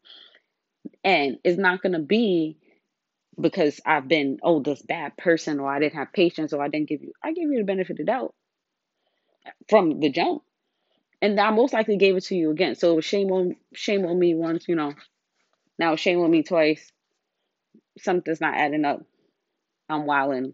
and 1.04 1.38
it's 1.44 1.58
not 1.58 1.82
gonna 1.82 2.00
be 2.00 2.58
because 3.40 3.80
I've 3.86 4.08
been, 4.08 4.40
oh, 4.44 4.62
this 4.62 4.82
bad 4.82 5.18
person, 5.18 5.60
or 5.60 5.72
I 5.72 5.80
didn't 5.80 5.96
have 5.96 6.14
patience, 6.14 6.54
or 6.54 6.62
I 6.62 6.68
didn't 6.68 6.90
give 6.90 7.02
you, 7.02 7.14
I 7.24 7.34
gave 7.34 7.52
you 7.52 7.58
the 7.58 7.64
benefit 7.64 7.92
of 7.92 7.98
the 7.98 8.04
doubt 8.06 8.34
from 9.70 10.00
the 10.00 10.10
jump. 10.10 10.44
And 11.22 11.40
I 11.40 11.52
most 11.52 11.74
likely 11.74 11.98
gave 11.98 12.18
it 12.18 12.26
to 12.26 12.36
you 12.36 12.52
again. 12.52 12.76
So 12.76 13.00
shame 13.00 13.32
on 13.32 13.56
shame 13.74 14.06
on 14.06 14.20
me 14.20 14.36
once, 14.36 14.68
you 14.68 14.76
know. 14.76 14.94
Now 15.80 15.96
shame 15.96 16.20
on 16.20 16.30
me 16.30 16.44
twice. 16.44 16.92
Something's 17.98 18.42
not 18.42 18.56
adding 18.56 18.86
up. 18.86 19.02
I'm 19.90 20.06
wilding. 20.06 20.54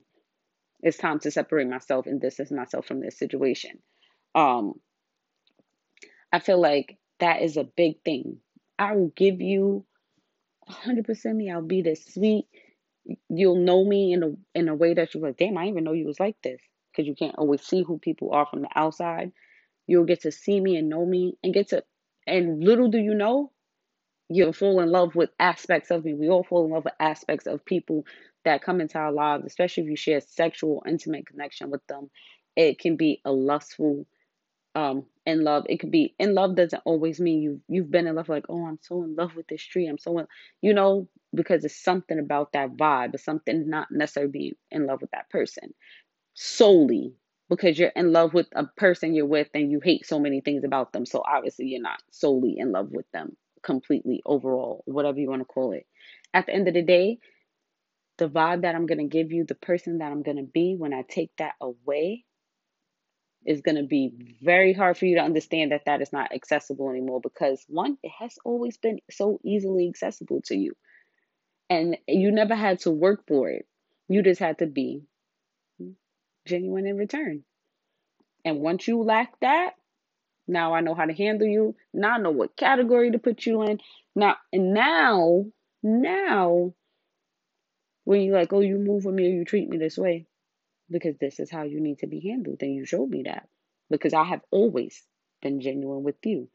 It's 0.82 0.98
time 0.98 1.20
to 1.22 1.32
separate 1.32 1.68
myself 1.68 2.06
and 2.06 2.22
distance 2.22 2.52
myself 2.52 2.86
from 2.86 3.02
this 3.02 3.18
situation. 3.18 3.80
Um, 4.36 4.74
I 6.32 6.40
feel 6.40 6.62
like 6.62 6.98
that 7.20 7.42
is 7.42 7.58
a 7.58 7.64
big 7.64 8.04
thing. 8.04 8.38
I 8.78 8.96
will 8.96 9.12
give 9.16 9.42
you 9.42 9.86
100% 10.70 11.36
me. 11.36 11.52
I'll 11.52 11.62
be 11.62 11.82
this 11.82 12.06
sweet 12.06 12.46
you'll 13.30 13.56
know 13.56 13.84
me 13.84 14.14
in 14.14 14.24
a 14.24 14.60
in 14.60 14.70
a 14.70 14.76
way 14.76 14.94
that 14.94 15.14
you're 15.14 15.24
like, 15.24 15.38
damn, 15.38 15.58
I 15.58 15.64
didn't 15.64 15.74
even 15.76 15.84
know 15.86 15.94
you 15.94 16.06
was 16.06 16.20
like 16.20 16.38
this. 16.44 16.62
Because 16.92 17.08
you 17.08 17.16
can't 17.16 17.38
always 17.38 17.62
see 17.62 17.84
who 17.84 18.00
people 18.00 18.32
are 18.34 18.48
from 18.48 18.62
the 18.62 18.70
outside. 18.76 19.32
You'll 19.88 20.06
get 20.06 20.22
to 20.22 20.32
see 20.32 20.60
me 20.60 20.76
and 20.76 20.90
know 20.90 21.06
me 21.06 21.38
and 21.44 21.54
get 21.54 21.70
to 21.70 21.84
and 22.28 22.64
little 22.64 22.90
do 22.90 23.00
you 23.00 23.14
know, 23.14 23.52
you'll 24.30 24.54
fall 24.54 24.82
in 24.82 24.90
love 24.92 25.16
with 25.16 25.30
aspects 25.40 25.92
of 25.92 26.06
me. 26.06 26.14
We 26.14 26.30
all 26.30 26.44
fall 26.44 26.66
in 26.66 26.72
love 26.72 26.86
with 26.86 26.94
aspects 27.00 27.48
of 27.48 27.66
people 27.66 28.06
that 28.46 28.64
come 28.64 28.82
into 28.82 28.98
our 28.98 29.12
lives, 29.12 29.46
especially 29.46 29.84
if 29.84 29.90
you 29.90 29.96
share 29.96 30.22
sexual, 30.22 30.84
intimate 30.88 31.28
connection 31.28 31.70
with 31.70 31.86
them. 31.88 32.10
It 32.56 32.80
can 32.80 32.96
be 32.96 33.22
a 33.26 33.32
lustful 33.32 34.06
um 34.76 35.06
in 35.26 35.44
love 35.44 35.66
it 35.70 35.80
could 35.80 35.92
be 35.92 36.14
in 36.20 36.34
love 36.34 36.56
doesn't 36.56 36.84
always 36.86 37.20
mean 37.20 37.42
you 37.42 37.62
you've 37.68 37.92
been 37.92 38.08
in 38.08 38.16
love 38.16 38.30
like 38.30 38.46
oh 38.50 38.66
i'm 38.66 38.80
so 38.82 39.04
in 39.04 39.16
love 39.16 39.36
with 39.36 39.48
this 39.48 39.64
tree 39.64 39.88
i'm 39.88 39.98
so 39.98 40.20
in, 40.20 40.28
you 40.62 40.74
know 40.74 41.08
because 41.34 41.64
it's 41.66 41.84
something 41.84 42.20
about 42.20 42.52
that 42.54 42.76
vibe 42.76 43.12
but 43.12 43.20
something 43.22 43.70
not 43.70 43.88
necessarily 43.92 44.32
being 44.32 44.54
in 44.72 44.86
love 44.86 45.02
with 45.02 45.12
that 45.12 45.30
person 45.30 45.74
solely 46.34 47.14
because 47.50 47.78
you're 47.80 47.90
in 47.96 48.12
love 48.12 48.34
with 48.34 48.48
a 48.56 48.66
person 48.78 49.14
you're 49.14 49.26
with 49.26 49.48
and 49.54 49.72
you 49.72 49.80
hate 49.84 50.06
so 50.06 50.20
many 50.20 50.42
things 50.42 50.64
about 50.64 50.94
them 50.94 51.06
so 51.06 51.22
obviously 51.26 51.66
you're 51.66 51.82
not 51.82 52.02
solely 52.12 52.56
in 52.58 52.72
love 52.72 52.90
with 52.92 53.10
them 53.12 53.36
completely 53.64 54.22
overall 54.26 54.84
whatever 54.86 55.20
you 55.20 55.30
want 55.30 55.42
to 55.42 55.46
call 55.46 55.74
it. 55.74 55.86
At 56.34 56.46
the 56.46 56.54
end 56.54 56.68
of 56.68 56.74
the 56.74 56.82
day 56.82 57.20
the 58.20 58.30
vibe 58.30 58.62
that 58.62 58.76
i'm 58.76 58.86
going 58.86 59.00
to 59.00 59.06
give 59.06 59.32
you 59.32 59.46
the 59.46 59.56
person 59.56 60.00
that 60.00 60.12
i'm 60.12 60.22
going 60.22 60.38
to 60.38 60.44
be 60.44 60.76
when 60.78 60.94
i 60.94 61.04
take 61.04 61.32
that 61.38 61.54
away 61.62 62.26
is 63.50 63.62
going 63.62 63.78
to 63.78 63.84
be 63.84 64.14
very 64.44 64.74
hard 64.74 64.96
for 64.96 65.08
you 65.08 65.16
to 65.16 65.24
understand 65.24 65.72
that 65.72 65.86
that 65.88 66.04
is 66.04 66.14
not 66.14 66.32
accessible 66.36 66.92
anymore 66.92 67.20
because 67.20 67.66
one 67.68 67.98
it 68.04 68.12
has 68.20 68.38
always 68.46 68.78
been 68.78 69.00
so 69.10 69.40
easily 69.44 69.90
accessible 69.90 70.40
to 70.46 70.56
you. 70.56 70.74
And 71.68 71.98
you 72.08 72.32
never 72.32 72.54
had 72.54 72.82
to 72.82 72.92
work 72.92 73.26
for 73.28 73.50
it. 73.50 73.66
You 74.08 74.22
just 74.22 74.40
had 74.40 74.60
to 74.60 74.68
be 74.68 75.02
genuine 76.48 76.86
in 76.86 76.96
return. 76.96 77.44
And 78.46 78.60
once 78.60 78.88
you 78.88 79.02
lack 79.02 79.40
that 79.40 79.72
now 80.48 80.76
i 80.76 80.82
know 80.82 80.94
how 80.96 81.06
to 81.06 81.14
handle 81.14 81.48
you. 81.48 81.76
Now 81.92 82.12
i 82.12 82.20
know 82.20 82.32
what 82.32 82.56
category 82.56 83.12
to 83.12 83.20
put 83.20 83.48
you 83.48 83.64
in. 83.64 83.80
Now 84.16 84.36
and 84.54 84.76
now 84.76 85.46
now 85.82 86.74
when 88.04 88.22
you're 88.22 88.38
like 88.38 88.54
oh 88.54 88.62
you 88.62 88.78
move 88.78 89.06
with 89.06 89.16
me 89.16 89.26
or 89.26 89.32
you 89.32 89.46
treat 89.46 89.70
me 89.70 89.78
this 89.78 89.98
way 89.98 90.28
because 90.92 91.18
this 91.18 91.40
is 91.40 91.50
how 91.52 91.64
you 91.64 91.80
need 91.80 92.00
to 92.00 92.08
be 92.08 92.20
handled 92.20 92.62
and 92.62 92.74
you 92.74 92.86
showed 92.86 93.10
me 93.10 93.24
that 93.24 93.48
because 93.90 94.14
I 94.14 94.24
have 94.24 94.42
always 94.52 95.02
been 95.42 95.62
genuine 95.62 96.04
with 96.04 96.16
you. 96.24 96.50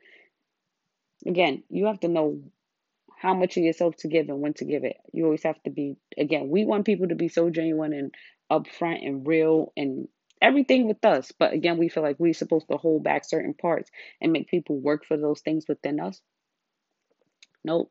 Again, 1.27 1.63
you 1.71 1.87
have 1.87 2.01
to 2.01 2.09
know 2.09 2.41
how 3.17 3.35
much 3.35 3.57
of 3.57 3.63
yourself 3.65 3.97
to 3.97 4.09
give 4.09 4.29
and 4.29 4.41
when 4.41 4.55
to 4.55 4.65
give 4.65 4.85
it. 4.85 4.99
You 5.13 5.25
always 5.25 5.45
have 5.45 5.63
to 5.65 5.71
be, 5.71 5.97
again, 6.19 6.51
we 6.51 6.65
want 6.65 6.85
people 6.85 7.09
to 7.09 7.15
be 7.15 7.29
so 7.29 7.51
genuine 7.51 7.93
and 7.93 8.15
upfront 8.51 9.07
and 9.07 9.27
real 9.27 9.73
and 9.77 10.09
everything 10.43 10.87
with 10.87 11.05
us. 11.05 11.33
But 11.33 11.53
again, 11.53 11.79
we 11.79 11.89
feel 11.89 12.03
like 12.03 12.17
we're 12.19 12.35
supposed 12.35 12.69
to 12.69 12.77
hold 12.77 13.03
back 13.03 13.25
certain 13.25 13.55
parts 13.55 13.91
and 14.21 14.33
make 14.33 14.49
people 14.49 14.79
work 14.79 15.07
for 15.07 15.17
those 15.17 15.41
things 15.41 15.65
within 15.69 16.01
us. 16.01 16.21
Nope. 17.65 17.91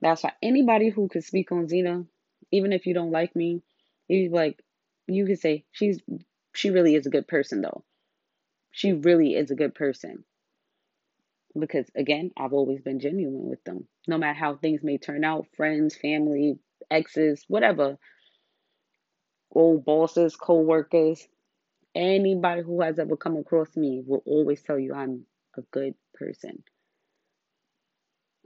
That's 0.00 0.22
why 0.22 0.32
anybody 0.42 0.90
who 0.90 1.08
could 1.08 1.24
speak 1.24 1.50
on 1.50 1.68
Zena, 1.68 2.04
even 2.52 2.72
if 2.72 2.86
you 2.86 2.94
don't 2.94 3.10
like 3.10 3.34
me, 3.34 3.62
you 4.08 4.30
like 4.30 4.62
you 5.08 5.26
could 5.26 5.40
say 5.40 5.64
she's 5.72 6.00
she 6.54 6.70
really 6.70 6.94
is 6.94 7.06
a 7.06 7.10
good 7.10 7.26
person 7.26 7.60
though 7.62 7.84
she 8.70 8.92
really 8.92 9.34
is 9.34 9.50
a 9.50 9.56
good 9.56 9.74
person. 9.74 10.24
Because 11.58 11.86
again, 11.96 12.30
I've 12.36 12.52
always 12.52 12.80
been 12.80 13.00
genuine 13.00 13.48
with 13.48 13.64
them. 13.64 13.88
No 14.06 14.18
matter 14.18 14.38
how 14.38 14.56
things 14.56 14.82
may 14.82 14.98
turn 14.98 15.24
out, 15.24 15.46
friends, 15.56 15.96
family, 15.96 16.58
exes, 16.90 17.44
whatever, 17.48 17.98
old 19.52 19.84
bosses, 19.84 20.36
co 20.36 20.60
workers, 20.60 21.26
anybody 21.94 22.62
who 22.62 22.82
has 22.82 22.98
ever 22.98 23.16
come 23.16 23.36
across 23.36 23.76
me 23.76 24.02
will 24.06 24.22
always 24.26 24.62
tell 24.62 24.78
you 24.78 24.94
I'm 24.94 25.24
a 25.56 25.62
good 25.72 25.94
person. 26.14 26.62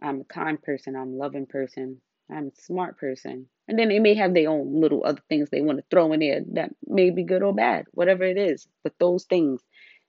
I'm 0.03 0.23
a 0.23 0.25
kind 0.25 0.63
person. 0.63 0.97
I'm 0.97 1.13
a 1.13 1.17
loving 1.17 1.47
person. 1.47 2.01
I'm 2.33 2.49
a 2.49 2.61
smart 2.63 2.99
person. 2.99 3.47
And 3.69 3.79
then 3.79 3.89
they 3.89 3.99
may 3.99 4.15
have 4.15 4.35
their 4.35 4.51
own 4.51 4.81
little 4.81 5.05
other 5.05 5.23
things 5.29 5.51
they 5.51 5.61
want 5.61 5.79
to 5.79 5.85
throw 5.91 6.13
in 6.13 6.21
there 6.21 6.41
that 6.55 6.75
may 6.87 7.11
be 7.11 7.25
good 7.25 7.43
or 7.43 7.55
bad, 7.55 7.87
whatever 7.93 8.25
it 8.25 8.37
is. 8.37 8.67
But 8.83 8.95
those 8.99 9.25
things 9.25 9.61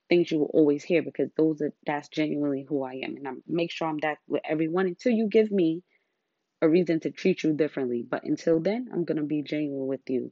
things 0.10 0.32
you 0.32 0.40
will 0.40 0.52
always 0.54 0.84
hear 0.84 1.02
because 1.02 1.30
those 1.38 1.62
are 1.62 1.74
that's 1.86 2.10
genuinely 2.10 2.66
who 2.68 2.84
I 2.84 2.96
am. 3.04 3.16
And 3.16 3.28
I 3.28 3.32
make 3.48 3.72
sure 3.72 3.88
I'm 3.88 4.00
that 4.00 4.18
with 4.28 4.42
everyone 4.44 4.88
until 4.88 5.14
you 5.14 5.28
give 5.28 5.52
me 5.52 5.82
a 6.62 6.70
reason 6.70 7.00
to 7.02 7.12
treat 7.12 7.44
you 7.44 7.54
differently. 7.54 8.06
But 8.10 8.24
until 8.24 8.60
then, 8.60 8.90
I'm 8.92 9.06
gonna 9.06 9.24
be 9.24 9.44
genuine 9.44 9.88
with 9.88 10.02
you. 10.08 10.32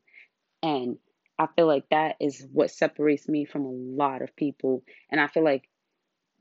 And 0.63 0.97
I 1.39 1.47
feel 1.55 1.67
like 1.67 1.89
that 1.89 2.17
is 2.19 2.45
what 2.51 2.71
separates 2.71 3.27
me 3.27 3.45
from 3.45 3.65
a 3.65 3.71
lot 3.71 4.21
of 4.21 4.35
people. 4.35 4.83
And 5.09 5.19
I 5.19 5.27
feel 5.27 5.43
like 5.43 5.67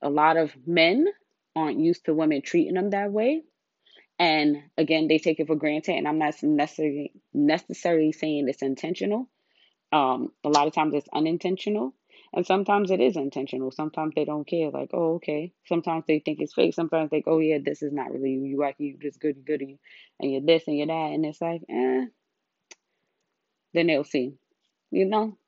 a 0.03 0.11
lot 0.11 0.37
of 0.37 0.55
men 0.67 1.07
aren't 1.57 1.81
used 1.81 2.05
to 2.05 2.15
women 2.15 2.43
treating 2.43 2.75
them 2.75 2.91
that 2.91 3.13
way. 3.13 3.43
And 4.21 4.59
again, 4.79 5.09
they 5.09 5.19
take 5.19 5.41
it 5.41 5.49
for 5.49 5.57
granted. 5.57 5.97
And 5.97 6.07
I'm 6.07 6.19
not 6.19 6.35
necessarily 6.45 7.13
necessarily 7.35 8.13
saying 8.13 8.49
it's 8.49 8.63
intentional. 8.63 9.31
Um, 9.93 10.33
a 10.45 10.51
lot 10.51 10.69
of 10.69 10.75
times 10.75 10.95
it's 10.95 11.09
unintentional. 11.13 11.95
And 12.35 12.47
sometimes 12.47 12.93
it 12.93 13.01
is 13.01 13.17
intentional. 13.17 13.73
Sometimes 13.73 14.15
they 14.15 14.27
don't 14.27 14.47
care. 14.47 14.71
Like, 14.71 14.91
oh, 14.93 15.15
okay. 15.15 15.53
Sometimes 15.67 16.05
they 16.07 16.21
think 16.21 16.41
it's 16.41 16.55
fake. 16.55 16.75
Sometimes 16.75 17.11
they 17.11 17.23
go, 17.23 17.33
oh, 17.33 17.39
yeah, 17.41 17.59
this 17.65 17.83
is 17.83 17.93
not 17.93 18.13
really 18.13 18.33
you. 18.33 18.45
You 18.45 18.59
like 18.61 18.77
you 18.79 18.99
just 19.03 19.21
goody 19.21 19.41
goody, 19.41 19.81
and 20.21 20.31
you're 20.31 20.43
this 20.43 20.65
and 20.69 20.79
you're 20.79 20.89
that, 20.89 21.13
and 21.13 21.27
it's 21.27 21.41
like, 21.41 21.63
eh. 21.69 22.07
Then 23.75 23.87
they'll 23.89 24.05
see. 24.05 24.35
You 24.93 25.07
know. 25.07 25.39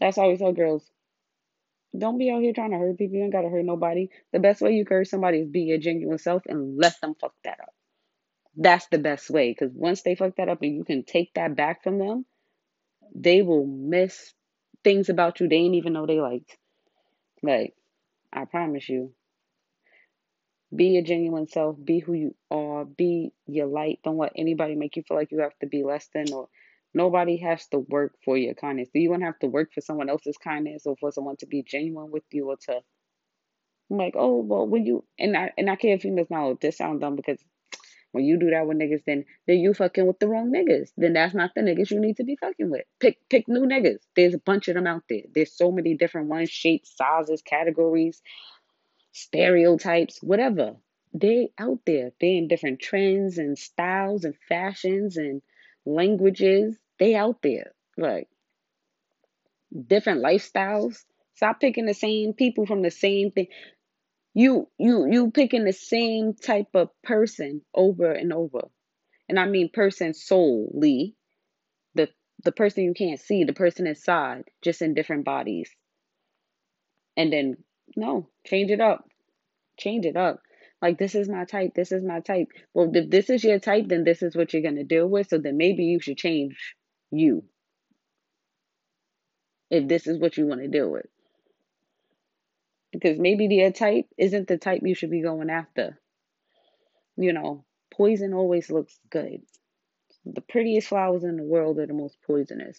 That's 0.00 0.16
we 0.18 0.36
tell 0.36 0.52
girls, 0.52 0.84
don't 1.96 2.18
be 2.18 2.30
out 2.30 2.42
here 2.42 2.52
trying 2.52 2.70
to 2.70 2.78
hurt 2.78 2.98
people. 2.98 3.16
You 3.16 3.24
ain't 3.24 3.32
gotta 3.32 3.48
hurt 3.48 3.64
nobody. 3.64 4.08
The 4.32 4.38
best 4.38 4.60
way 4.60 4.72
you 4.72 4.84
can 4.84 4.98
hurt 4.98 5.08
somebody 5.08 5.38
is 5.38 5.48
be 5.48 5.62
your 5.62 5.78
genuine 5.78 6.18
self 6.18 6.42
and 6.46 6.78
let 6.78 7.00
them 7.00 7.14
fuck 7.20 7.34
that 7.44 7.60
up. 7.60 7.74
That's 8.56 8.86
the 8.88 8.98
best 8.98 9.30
way. 9.30 9.50
Because 9.50 9.74
once 9.74 10.02
they 10.02 10.14
fuck 10.14 10.36
that 10.36 10.48
up 10.48 10.62
and 10.62 10.74
you 10.74 10.84
can 10.84 11.04
take 11.04 11.34
that 11.34 11.56
back 11.56 11.82
from 11.82 11.98
them, 11.98 12.24
they 13.14 13.42
will 13.42 13.66
miss 13.66 14.32
things 14.84 15.08
about 15.08 15.40
you 15.40 15.48
they 15.48 15.58
didn't 15.58 15.74
even 15.74 15.92
know 15.92 16.06
they 16.06 16.20
liked. 16.20 16.56
Like, 17.42 17.74
I 18.32 18.44
promise 18.44 18.88
you. 18.88 19.12
Be 20.74 20.86
your 20.86 21.02
genuine 21.02 21.48
self. 21.48 21.76
Be 21.82 21.98
who 21.98 22.14
you 22.14 22.34
are. 22.50 22.86
Be 22.86 23.32
your 23.46 23.66
light. 23.66 24.00
Don't 24.02 24.16
let 24.16 24.32
anybody 24.36 24.74
make 24.74 24.96
you 24.96 25.02
feel 25.02 25.18
like 25.18 25.30
you 25.30 25.40
have 25.40 25.58
to 25.60 25.66
be 25.66 25.82
less 25.82 26.08
than 26.14 26.32
or 26.32 26.48
Nobody 26.94 27.38
has 27.38 27.66
to 27.68 27.78
work 27.78 28.14
for 28.24 28.36
your 28.36 28.54
kindness. 28.54 28.88
Do 28.92 29.00
you 29.00 29.16
to 29.16 29.24
have 29.24 29.38
to 29.40 29.46
work 29.46 29.72
for 29.72 29.80
someone 29.80 30.10
else's 30.10 30.36
kindness 30.36 30.86
or 30.86 30.96
for 30.96 31.10
someone 31.10 31.36
to 31.38 31.46
be 31.46 31.62
genuine 31.62 32.10
with 32.10 32.24
you 32.30 32.50
or 32.50 32.56
to 32.66 32.80
I'm 33.90 33.98
like, 33.98 34.14
oh 34.16 34.40
well 34.40 34.66
when 34.66 34.86
you 34.86 35.04
and 35.18 35.36
I 35.36 35.52
and 35.56 35.70
I 35.70 35.76
care 35.76 35.94
if 35.94 36.02
females 36.02 36.28
now 36.30 36.56
this 36.60 36.78
sounds 36.78 37.00
dumb 37.00 37.16
because 37.16 37.38
when 38.12 38.24
you 38.24 38.38
do 38.38 38.50
that 38.50 38.66
with 38.66 38.78
niggas, 38.78 39.04
then 39.06 39.24
then 39.46 39.58
you 39.58 39.74
fucking 39.74 40.06
with 40.06 40.18
the 40.18 40.28
wrong 40.28 40.52
niggas. 40.52 40.90
Then 40.96 41.14
that's 41.14 41.34
not 41.34 41.50
the 41.54 41.62
niggas 41.62 41.90
you 41.90 42.00
need 42.00 42.18
to 42.18 42.24
be 42.24 42.36
fucking 42.36 42.70
with. 42.70 42.84
Pick 43.00 43.18
pick 43.28 43.48
new 43.48 43.62
niggas. 43.62 44.00
There's 44.14 44.34
a 44.34 44.38
bunch 44.38 44.68
of 44.68 44.74
them 44.74 44.86
out 44.86 45.04
there. 45.08 45.22
There's 45.34 45.56
so 45.56 45.72
many 45.72 45.94
different 45.94 46.28
ones, 46.28 46.50
shapes, 46.50 46.94
sizes, 46.96 47.42
categories, 47.42 48.22
stereotypes, 49.12 50.22
whatever. 50.22 50.76
They 51.14 51.50
out 51.58 51.80
there. 51.86 52.12
They 52.20 52.36
in 52.36 52.48
different 52.48 52.80
trends 52.80 53.38
and 53.38 53.58
styles 53.58 54.24
and 54.24 54.34
fashions 54.48 55.16
and 55.16 55.42
languages. 55.84 56.76
They 56.98 57.14
out 57.14 57.42
there. 57.42 57.72
Like 57.96 58.28
different 59.86 60.22
lifestyles. 60.22 61.04
Stop 61.34 61.60
picking 61.60 61.86
the 61.86 61.94
same 61.94 62.34
people 62.34 62.66
from 62.66 62.82
the 62.82 62.90
same 62.90 63.30
thing. 63.30 63.48
You 64.34 64.68
you 64.78 65.08
you 65.10 65.30
picking 65.30 65.64
the 65.64 65.72
same 65.72 66.34
type 66.34 66.68
of 66.74 66.90
person 67.02 67.62
over 67.74 68.12
and 68.12 68.32
over. 68.32 68.68
And 69.28 69.38
I 69.38 69.46
mean 69.46 69.70
person 69.72 70.14
solely. 70.14 71.16
The 71.94 72.08
the 72.44 72.52
person 72.52 72.84
you 72.84 72.94
can't 72.94 73.20
see, 73.20 73.44
the 73.44 73.52
person 73.52 73.86
inside, 73.86 74.44
just 74.62 74.82
in 74.82 74.94
different 74.94 75.24
bodies. 75.24 75.70
And 77.16 77.32
then 77.32 77.56
no, 77.96 78.28
change 78.46 78.70
it 78.70 78.80
up. 78.80 79.08
Change 79.78 80.06
it 80.06 80.16
up. 80.16 80.42
Like 80.82 80.98
this 80.98 81.14
is 81.14 81.28
my 81.28 81.44
type, 81.44 81.74
this 81.74 81.92
is 81.92 82.02
my 82.02 82.18
type. 82.18 82.48
Well, 82.74 82.90
if 82.92 83.08
this 83.08 83.30
is 83.30 83.44
your 83.44 83.60
type, 83.60 83.86
then 83.86 84.02
this 84.02 84.20
is 84.20 84.34
what 84.34 84.52
you're 84.52 84.62
gonna 84.62 84.82
deal 84.82 85.06
with. 85.06 85.28
So 85.28 85.38
then 85.38 85.56
maybe 85.56 85.84
you 85.84 86.00
should 86.00 86.18
change 86.18 86.74
you. 87.12 87.44
If 89.70 89.86
this 89.86 90.08
is 90.08 90.18
what 90.18 90.36
you 90.36 90.46
want 90.46 90.60
to 90.60 90.68
deal 90.68 90.90
with. 90.90 91.06
Because 92.90 93.18
maybe 93.18 93.46
your 93.46 93.70
type 93.70 94.06
isn't 94.18 94.48
the 94.48 94.58
type 94.58 94.82
you 94.84 94.94
should 94.94 95.10
be 95.10 95.22
going 95.22 95.48
after. 95.48 95.98
You 97.16 97.32
know, 97.32 97.64
poison 97.94 98.34
always 98.34 98.68
looks 98.68 98.98
good. 99.08 99.40
The 100.26 100.40
prettiest 100.40 100.88
flowers 100.88 101.24
in 101.24 101.36
the 101.36 101.44
world 101.44 101.78
are 101.78 101.86
the 101.86 101.94
most 101.94 102.16
poisonous. 102.26 102.78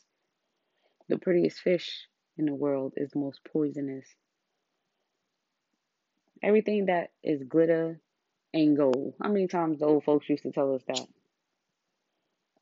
The 1.07 1.17
prettiest 1.17 1.60
fish 1.60 2.07
in 2.38 2.45
the 2.45 2.53
world 2.53 2.93
is 2.98 3.12
the 3.12 3.19
most 3.19 3.39
poisonous. 3.51 4.05
Everything 6.44 6.88
that 6.88 7.12
is 7.24 7.42
glitter 7.44 8.02
ain't 8.54 8.78
gold. 8.78 9.14
How 9.22 9.30
many 9.30 9.48
times 9.48 9.80
the 9.80 9.86
old 9.86 10.04
folks 10.04 10.30
used 10.30 10.44
to 10.44 10.52
tell 10.52 10.76
us 10.76 10.84
that? 10.88 11.08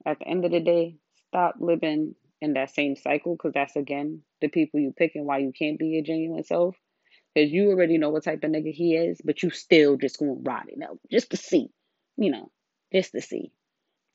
At 0.06 0.20
the 0.20 0.28
end 0.28 0.46
of 0.46 0.52
the 0.52 0.60
day, 0.60 0.98
stop 1.28 1.56
living 1.60 2.16
in 2.42 2.54
that 2.54 2.74
same 2.74 2.96
cycle 2.96 3.36
because 3.36 3.54
that's 3.54 3.76
again 3.76 4.22
the 4.40 4.50
people 4.50 4.80
you 4.80 4.94
pick 4.96 5.16
and 5.16 5.26
why 5.26 5.40
you 5.40 5.52
can't 5.52 5.80
be 5.80 5.88
your 5.88 6.04
genuine 6.04 6.44
self. 6.44 6.76
Because 7.34 7.52
you 7.52 7.70
already 7.70 7.98
know 7.98 8.10
what 8.10 8.24
type 8.24 8.44
of 8.44 8.52
nigga 8.52 8.72
he 8.74 8.96
is, 8.96 9.20
but 9.24 9.42
you 9.42 9.50
still 9.50 9.98
just 9.98 10.20
gonna 10.20 10.34
ride 10.34 10.68
it 10.68 10.84
out 10.84 11.00
just 11.12 11.32
to 11.32 11.38
see, 11.38 11.70
you 12.18 12.32
know, 12.32 12.52
just 12.94 13.14
to 13.14 13.22
see. 13.22 13.52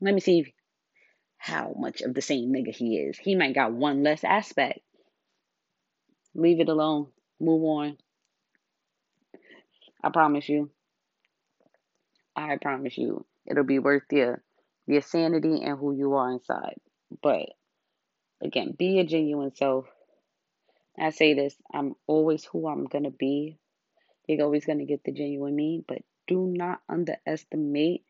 Let 0.01 0.15
me 0.15 0.21
see 0.21 0.55
how 1.39 1.75
much 1.77 2.03
of 2.03 2.15
the 2.15 2.23
same 2.23 2.53
nigga 2.53 2.75
he 2.75 2.99
is. 2.99 3.19
He 3.19 3.35
might 3.35 3.55
got 3.55 3.73
one 3.73 4.03
less 4.03 4.23
aspect. 4.23 4.81
Leave 6.35 6.61
it 6.61 6.69
alone. 6.69 7.09
Move 7.41 7.65
on. 7.65 7.97
I 10.03 10.11
promise 10.11 10.49
you. 10.49 10.71
I 12.35 12.57
promise 12.57 12.99
you. 12.99 13.25
It'll 13.47 13.65
be 13.65 13.79
worth 13.79 14.05
your 14.11 14.43
your 14.87 15.03
sanity 15.03 15.63
and 15.63 15.79
who 15.79 15.93
you 15.93 16.15
are 16.15 16.31
inside. 16.31 16.77
But 17.23 17.51
again, 18.43 18.75
be 18.79 18.87
your 18.87 19.05
genuine 19.05 19.55
self. 19.55 19.87
I 20.99 21.11
say 21.11 21.35
this, 21.35 21.55
I'm 21.73 21.95
always 22.07 22.45
who 22.45 22.69
I'm 22.69 22.85
gonna 22.85 23.11
be. 23.11 23.59
You're 24.27 24.45
always 24.45 24.65
gonna 24.65 24.85
get 24.85 25.05
the 25.05 25.13
genuine 25.13 25.55
me, 25.55 25.85
but 25.87 25.99
do 26.27 26.47
not 26.47 26.81
underestimate 26.89 28.05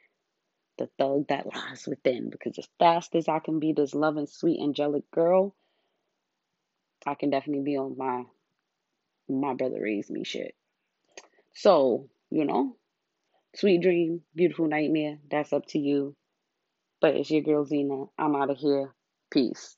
the 0.79 0.89
thug 0.99 1.29
that 1.29 1.47
lies 1.55 1.87
within. 1.87 2.31
Because 2.31 2.59
as 2.59 2.69
fast 2.79 3.15
as 3.15 3.29
I 3.29 3.39
can 3.39 3.59
be 3.59 3.73
this 3.73 3.95
loving, 3.95 4.27
sweet, 4.27 4.61
angelic 4.61 5.11
girl, 5.11 5.55
I 7.07 7.15
can 7.15 7.31
definitely 7.31 7.65
be 7.65 7.77
on 7.77 7.97
my 7.97 8.25
my 9.29 9.55
brother 9.55 9.81
raised 9.83 10.11
me 10.11 10.25
shit. 10.25 10.55
So, 11.57 12.09
you 12.31 12.45
know, 12.45 12.77
sweet 13.57 13.83
dream, 13.83 14.23
beautiful 14.35 14.69
nightmare, 14.69 15.19
that's 15.31 15.53
up 15.53 15.67
to 15.71 15.79
you. 15.79 16.15
But 17.01 17.17
it's 17.17 17.31
your 17.31 17.43
girl 17.43 17.65
Zena. 17.65 18.07
I'm 18.19 18.37
out 18.37 18.51
of 18.51 18.59
here. 18.59 18.95
Peace. 19.31 19.77